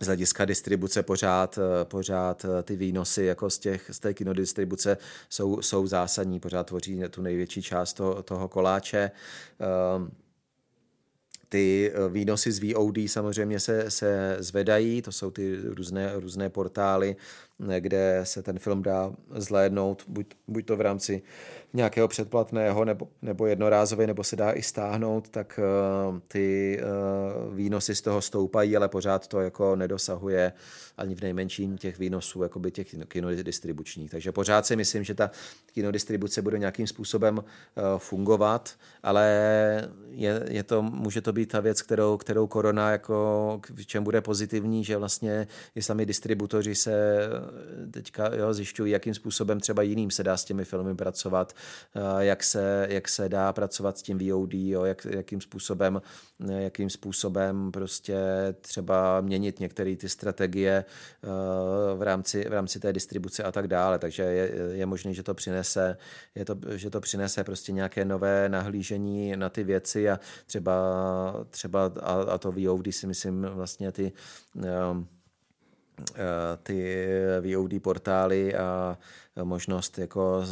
z 0.00 0.06
hlediska 0.06 0.44
distribuce 0.44 1.02
pořád, 1.02 1.58
eh, 1.58 1.84
pořád 1.84 2.44
eh, 2.44 2.62
ty 2.62 2.76
výnosy 2.76 3.24
jako 3.24 3.50
z, 3.50 3.58
těch, 3.58 3.90
z 3.92 3.98
té 3.98 4.14
kinodistribuce 4.14 4.96
jsou, 5.28 5.62
jsou 5.62 5.86
zásadní, 5.86 6.40
pořád 6.40 6.66
tvoří 6.66 7.02
tu 7.10 7.22
největší 7.22 7.62
část 7.62 7.92
toho, 7.92 8.22
toho 8.22 8.48
koláče. 8.48 9.10
Um, 9.96 10.10
ty 11.48 11.92
eh, 11.94 12.08
výnosy 12.08 12.52
z 12.52 12.72
VOD 12.72 12.98
samozřejmě 13.06 13.60
se, 13.60 13.90
se 13.90 14.36
zvedají, 14.38 15.02
to 15.02 15.12
jsou 15.12 15.30
ty 15.30 15.56
různé, 15.64 16.12
různé 16.14 16.50
portály, 16.50 17.16
kde 17.78 18.20
se 18.24 18.42
ten 18.42 18.58
film 18.58 18.82
dá 18.82 19.12
zhlédnout, 19.34 20.04
buď, 20.08 20.26
buď 20.48 20.66
to 20.66 20.76
v 20.76 20.80
rámci 20.80 21.22
nějakého 21.72 22.08
předplatného 22.08 22.84
nebo, 22.84 23.08
nebo 23.22 23.46
jednorázově, 23.46 24.06
nebo 24.06 24.24
se 24.24 24.36
dá 24.36 24.52
i 24.52 24.62
stáhnout, 24.62 25.28
tak 25.28 25.60
uh, 26.10 26.18
ty 26.28 26.80
uh, 27.48 27.54
výnosy 27.54 27.94
z 27.94 28.00
toho 28.00 28.22
stoupají, 28.22 28.76
ale 28.76 28.88
pořád 28.88 29.26
to 29.26 29.40
jako 29.40 29.76
nedosahuje 29.76 30.52
ani 30.96 31.14
v 31.14 31.20
nejmenším 31.20 31.78
těch 31.78 31.98
výnosů 31.98 32.42
jakoby 32.42 32.70
těch 32.70 32.94
kinodistribučních. 33.08 34.10
Takže 34.10 34.32
pořád 34.32 34.66
si 34.66 34.76
myslím, 34.76 35.04
že 35.04 35.14
ta 35.14 35.30
kinodistribuce 35.72 36.42
bude 36.42 36.58
nějakým 36.58 36.86
způsobem 36.86 37.38
uh, 37.38 37.44
fungovat, 37.98 38.74
ale 39.02 39.24
je, 40.10 40.42
je 40.48 40.62
to, 40.62 40.82
může 40.82 41.20
to 41.20 41.32
být 41.32 41.46
ta 41.46 41.60
věc, 41.60 41.82
kterou, 41.82 42.16
kterou 42.16 42.46
korona 42.46 42.90
jako 42.90 43.60
v 43.74 43.86
čem 43.86 44.04
bude 44.04 44.20
pozitivní, 44.20 44.84
že 44.84 44.96
vlastně 44.96 45.46
i 45.74 45.82
sami 45.82 46.06
distributoři 46.06 46.74
se 46.74 47.18
teďka 47.90 48.34
jo, 48.34 48.54
zjišťují, 48.54 48.92
jakým 48.92 49.14
způsobem 49.14 49.60
třeba 49.60 49.82
jiným 49.82 50.10
se 50.10 50.22
dá 50.22 50.36
s 50.36 50.44
těmi 50.44 50.64
filmy 50.64 50.94
pracovat, 50.94 51.52
eh, 51.52 51.59
jak 52.18 52.44
se, 52.44 52.86
jak 52.90 53.08
se 53.08 53.28
dá 53.28 53.52
pracovat 53.52 53.98
s 53.98 54.02
tím 54.02 54.18
VOD, 54.18 54.54
jo, 54.54 54.84
jak, 54.84 55.06
jakým 55.10 55.40
způsobem, 55.40 56.02
jakým 56.48 56.90
způsobem 56.90 57.72
prostě 57.72 58.16
třeba 58.60 59.20
měnit 59.20 59.60
některé 59.60 59.96
ty 59.96 60.08
strategie 60.08 60.84
eh, 60.84 61.28
v 61.96 62.02
rámci, 62.02 62.48
v 62.48 62.52
rámci 62.52 62.80
té 62.80 62.92
distribuce 62.92 63.42
a 63.42 63.52
tak 63.52 63.68
dále. 63.68 63.98
Takže 63.98 64.22
je, 64.22 64.52
je 64.72 64.86
možné, 64.86 65.14
že 65.14 65.22
to 65.22 65.34
přinese, 65.34 65.96
je 66.34 66.44
to, 66.44 66.56
že 66.74 66.90
to 66.90 67.00
přinese 67.00 67.44
prostě 67.44 67.72
nějaké 67.72 68.04
nové 68.04 68.48
nahlížení 68.48 69.36
na 69.36 69.48
ty 69.48 69.64
věci 69.64 70.10
a 70.10 70.20
třeba, 70.46 70.74
třeba 71.50 71.92
a, 72.00 72.12
a 72.12 72.38
to 72.38 72.52
VOD 72.52 72.94
si 72.94 73.06
myslím 73.06 73.42
vlastně 73.42 73.92
ty 73.92 74.12
um, 74.54 75.08
Eh, 75.08 75.19
ty 76.62 77.06
VOD 77.40 77.82
portály 77.82 78.54
a 78.54 78.98
možnost 79.44 79.98
jako 79.98 80.42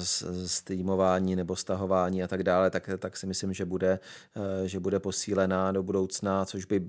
streamování 0.46 1.36
nebo 1.36 1.56
stahování 1.56 2.22
a 2.22 2.28
tak 2.28 2.42
dále, 2.42 2.70
tak, 2.70 2.90
tak 2.98 3.16
si 3.16 3.26
myslím, 3.26 3.52
že 3.52 3.64
bude, 3.64 4.00
eh, 4.36 4.68
že 4.68 4.80
bude 4.80 5.00
posílená 5.00 5.72
do 5.72 5.82
budoucna, 5.82 6.44
což 6.44 6.64
by 6.64 6.88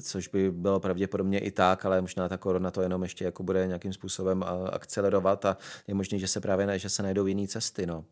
což 0.00 0.28
by 0.28 0.50
bylo 0.50 0.80
pravděpodobně 0.80 1.38
i 1.38 1.50
tak, 1.50 1.84
ale 1.84 2.00
možná 2.00 2.28
ta 2.28 2.36
korona 2.36 2.70
to 2.70 2.82
jenom 2.82 3.02
ještě 3.02 3.24
jako 3.24 3.42
bude 3.42 3.66
nějakým 3.66 3.92
způsobem 3.92 4.44
eh, 4.46 4.70
akcelerovat 4.70 5.44
a 5.44 5.56
je 5.86 5.94
možné, 5.94 6.18
že 6.18 6.28
se 6.28 6.40
právě 6.40 6.78
že 6.78 6.88
se 6.88 7.02
najdou 7.02 7.26
jiné 7.26 7.46
cesty. 7.46 7.86
No 7.86 8.04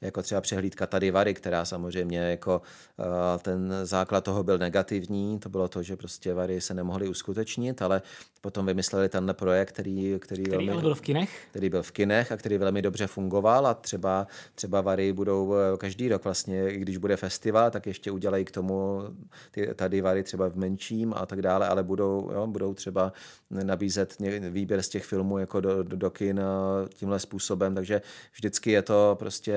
jako 0.00 0.22
třeba 0.22 0.40
přehlídka 0.40 0.86
tady 0.86 1.10
Vary, 1.10 1.34
která 1.34 1.64
samozřejmě 1.64 2.18
jako 2.18 2.62
eh, 3.00 3.38
ten 3.38 3.72
základ 3.82 4.24
toho 4.24 4.42
byl 4.42 4.58
negativní, 4.58 5.38
to 5.38 5.48
bylo 5.48 5.68
to, 5.68 5.82
že 5.82 5.96
prostě 5.96 6.34
Vary 6.34 6.60
se 6.60 6.74
nemohly 6.74 7.08
uskutečnit, 7.08 7.82
ale 7.82 8.02
potom 8.44 8.66
vymysleli 8.66 9.08
tenhle 9.08 9.34
projekt, 9.34 9.72
který, 9.72 10.16
který, 10.18 10.42
který 10.44 10.66
velmi, 10.66 10.82
byl 10.82 10.94
v 10.94 11.00
kinech? 11.00 11.46
Který 11.50 11.70
byl 11.70 11.82
v 11.82 11.92
kinech 11.92 12.32
a 12.32 12.36
který 12.36 12.58
velmi 12.58 12.82
dobře 12.82 13.06
fungoval 13.06 13.66
a 13.66 13.74
třeba, 13.74 14.26
třeba 14.54 14.80
Vary 14.80 15.12
budou 15.12 15.54
eh, 15.54 15.76
každý 15.76 16.08
rok 16.08 16.24
vlastně, 16.24 16.70
i 16.70 16.78
když 16.78 16.96
bude 16.96 17.16
festival, 17.16 17.70
tak 17.70 17.86
ještě 17.86 18.10
udělají 18.10 18.44
k 18.44 18.50
tomu 18.50 19.02
ty, 19.50 19.68
tady 19.74 20.00
Vary 20.00 20.22
třeba 20.22 20.48
v 20.48 20.56
menším 20.56 21.14
a 21.16 21.26
tak 21.26 21.42
dále, 21.42 21.68
ale 21.68 21.82
budou, 21.82 22.30
jo, 22.34 22.46
budou 22.46 22.74
třeba 22.74 23.12
nabízet 23.50 24.16
výběr 24.50 24.82
z 24.82 24.88
těch 24.88 25.04
filmů 25.04 25.38
jako 25.38 25.60
do, 25.60 25.82
do, 25.82 25.96
do 25.96 26.10
kin 26.10 26.40
eh, 26.40 26.88
tímhle 26.88 27.18
způsobem, 27.18 27.74
takže 27.74 28.02
vždycky 28.32 28.70
je 28.70 28.82
to 28.82 29.16
prostě 29.18 29.54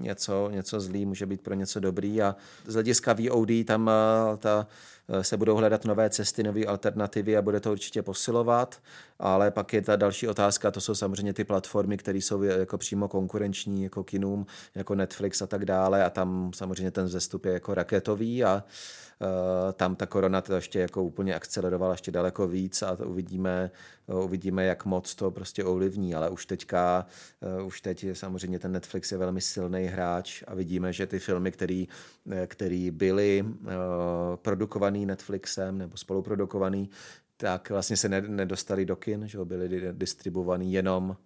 něco, 0.00 0.50
něco 0.50 0.80
zlý 0.80 1.06
může 1.06 1.26
být 1.26 1.40
pro 1.40 1.54
něco 1.54 1.80
dobrý 1.80 2.22
a 2.22 2.36
z 2.66 2.74
hlediska 2.74 3.12
VOD 3.12 3.50
tam 3.64 3.90
eh, 3.90 4.36
ta, 4.36 4.66
se 5.20 5.36
budou 5.36 5.56
hledat 5.56 5.84
nové 5.84 6.10
cesty, 6.10 6.42
nové 6.42 6.64
alternativy 6.64 7.36
a 7.36 7.42
bude 7.42 7.60
to 7.60 7.72
určitě 7.72 8.02
posilovat, 8.02 8.80
ale 9.18 9.50
pak 9.50 9.72
je 9.72 9.82
ta 9.82 9.96
další 9.96 10.28
otázka, 10.28 10.70
to 10.70 10.80
jsou 10.80 10.94
samozřejmě 10.94 11.32
ty 11.32 11.44
platformy, 11.44 11.96
které 11.96 12.18
jsou 12.18 12.42
jako 12.42 12.78
přímo 12.78 13.08
konkurenční, 13.08 13.82
jako 13.82 14.04
kinům, 14.04 14.46
jako 14.74 14.94
Netflix 14.94 15.42
a 15.42 15.46
tak 15.46 15.64
dále. 15.64 16.04
A 16.04 16.10
tam 16.10 16.50
samozřejmě 16.54 16.90
ten 16.90 17.04
vzestup 17.04 17.44
je 17.44 17.52
jako 17.52 17.74
raketový 17.74 18.44
a 18.44 18.64
Eh, 18.64 19.09
tam 19.72 19.96
ta 19.96 20.06
korona 20.06 20.40
to 20.40 20.54
ještě 20.54 20.80
jako 20.80 21.04
úplně 21.04 21.34
akcelerovala 21.34 21.92
ještě 21.92 22.10
daleko 22.10 22.48
víc 22.48 22.82
a 22.82 22.96
to 22.96 23.04
uvidíme, 23.04 23.70
eh, 24.08 24.14
uvidíme, 24.14 24.64
jak 24.64 24.84
moc 24.84 25.14
to 25.14 25.30
prostě 25.30 25.64
ovlivní, 25.64 26.14
ale 26.14 26.30
už 26.30 26.46
teďka, 26.46 27.06
eh, 27.42 27.62
už 27.62 27.80
teď 27.80 28.04
je 28.04 28.14
samozřejmě 28.14 28.58
ten 28.58 28.72
Netflix 28.72 29.12
je 29.12 29.18
velmi 29.18 29.40
silný 29.40 29.84
hráč 29.84 30.42
a 30.46 30.54
vidíme, 30.54 30.92
že 30.92 31.06
ty 31.06 31.18
filmy, 31.18 31.52
který, 31.52 31.88
který 32.46 32.90
byly 32.90 33.44
produkovaný 34.36 35.06
Netflixem 35.06 35.78
nebo 35.78 35.96
spoluprodukovaný, 35.96 36.90
tak 37.36 37.70
vlastně 37.70 37.96
se 37.96 38.08
nedostali 38.08 38.84
do 38.84 38.96
kin, 38.96 39.28
že 39.28 39.44
byly 39.44 39.92
distribuovaný 39.92 40.72
jenom 40.72 41.16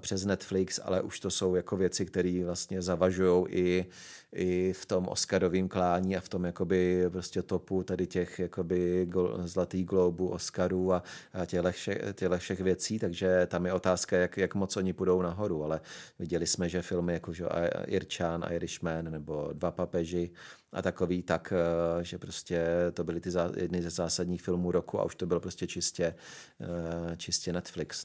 přes 0.00 0.24
Netflix, 0.24 0.80
ale 0.82 1.02
už 1.02 1.20
to 1.20 1.30
jsou 1.30 1.54
jako 1.54 1.76
věci, 1.76 2.06
které 2.06 2.42
vlastně 2.44 2.82
zavažují 2.82 3.46
i, 3.48 3.86
i 4.32 4.72
v 4.72 4.86
tom 4.86 5.08
Oscarovém 5.08 5.68
klání 5.68 6.16
a 6.16 6.20
v 6.20 6.28
tom 6.28 6.44
jakoby 6.44 7.04
prostě 7.08 7.42
topu 7.42 7.82
tady 7.82 8.06
těch 8.06 8.38
jakoby 8.38 9.08
zlatých 9.44 9.86
globů, 9.86 10.28
Oscarů 10.28 10.92
a, 10.92 11.02
a 11.32 11.46
těchto 11.46 11.72
všech, 11.72 11.98
všech 12.38 12.60
věcí, 12.60 12.98
takže 12.98 13.46
tam 13.46 13.66
je 13.66 13.72
otázka, 13.72 14.16
jak, 14.16 14.36
jak 14.36 14.54
moc 14.54 14.76
oni 14.76 14.92
půjdou 14.92 15.22
nahoru, 15.22 15.64
ale 15.64 15.80
viděli 16.18 16.46
jsme, 16.46 16.68
že 16.68 16.82
filmy 16.82 17.12
jako 17.12 17.32
že 17.32 17.44
Irčan, 17.86 18.44
Irishman 18.50 19.10
nebo 19.10 19.50
Dva 19.52 19.70
papeži 19.70 20.30
a 20.72 20.82
takový, 20.82 21.22
tak 21.22 21.52
eh, 21.52 22.04
že 22.04 22.18
prostě 22.18 22.66
to 22.94 23.04
byly 23.04 23.20
ty 23.20 23.30
zá, 23.30 23.50
jedny 23.56 23.82
ze 23.82 23.90
zásadních 23.90 24.42
filmů 24.42 24.72
roku 24.72 25.00
a 25.00 25.04
už 25.04 25.14
to 25.14 25.26
bylo 25.26 25.40
prostě 25.40 25.66
čistě, 25.66 26.14
eh, 26.60 27.16
čistě 27.16 27.52
Netflix. 27.52 28.04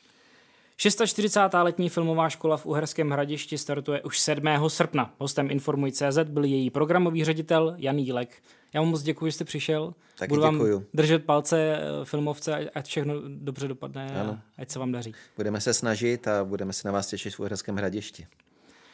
640. 0.80 1.54
letní 1.54 1.90
filmová 1.90 2.30
škola 2.30 2.58
v 2.58 2.66
Uherském 2.66 3.10
hradišti 3.10 3.58
startuje 3.58 4.02
už 4.02 4.20
7. 4.20 4.46
srpna. 4.68 5.14
Hostem 5.20 5.52
Informuj.cz 5.52 6.20
byl 6.24 6.44
její 6.44 6.70
programový 6.70 7.26
ředitel 7.26 7.76
Jan 7.78 7.98
Jílek. 7.98 8.44
Já 8.74 8.82
vám 8.82 8.90
moc 8.90 9.02
děkuji, 9.02 9.26
že 9.26 9.32
jste 9.32 9.46
přišel. 9.46 9.94
Taky 10.18 10.30
Budu 10.30 10.42
vám 10.42 10.54
děkuju. 10.56 10.86
držet 10.94 11.26
palce 11.26 11.78
eh, 11.78 12.06
filmovce, 12.06 12.70
ať 12.70 12.88
všechno 12.88 13.14
dobře 13.28 13.68
dopadne 13.68 14.22
ano. 14.22 14.40
a 14.58 14.62
ať 14.62 14.70
se 14.70 14.80
vám 14.80 14.92
daří. 14.92 15.14
Budeme 15.38 15.62
se 15.62 15.74
snažit 15.74 16.28
a 16.28 16.44
budeme 16.46 16.74
se 16.74 16.88
na 16.88 16.92
vás 16.92 17.08
těšit 17.08 17.36
v 17.36 17.40
Uherském 17.40 17.76
hradišti. 17.76 18.28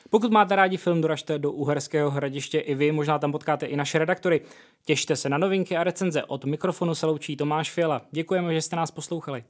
Pokud 0.09 0.31
máte 0.31 0.55
rádi 0.55 0.77
film, 0.77 1.01
doražte 1.01 1.39
do 1.39 1.51
Uherského 1.51 2.09
hradiště 2.11 2.59
i 2.59 2.75
vy, 2.75 2.91
možná 2.91 3.19
tam 3.19 3.31
potkáte 3.31 3.65
i 3.65 3.75
naše 3.75 3.99
redaktory. 3.99 4.41
Těšte 4.85 5.15
se 5.15 5.29
na 5.29 5.37
novinky 5.37 5.77
a 5.77 5.83
recenze. 5.83 6.23
Od 6.23 6.45
mikrofonu 6.45 6.95
se 6.95 7.05
loučí 7.05 7.37
Tomáš 7.37 7.71
Fiala. 7.71 8.01
Děkujeme, 8.11 8.53
že 8.53 8.61
jste 8.61 8.75
nás 8.75 8.91
poslouchali. 8.91 9.43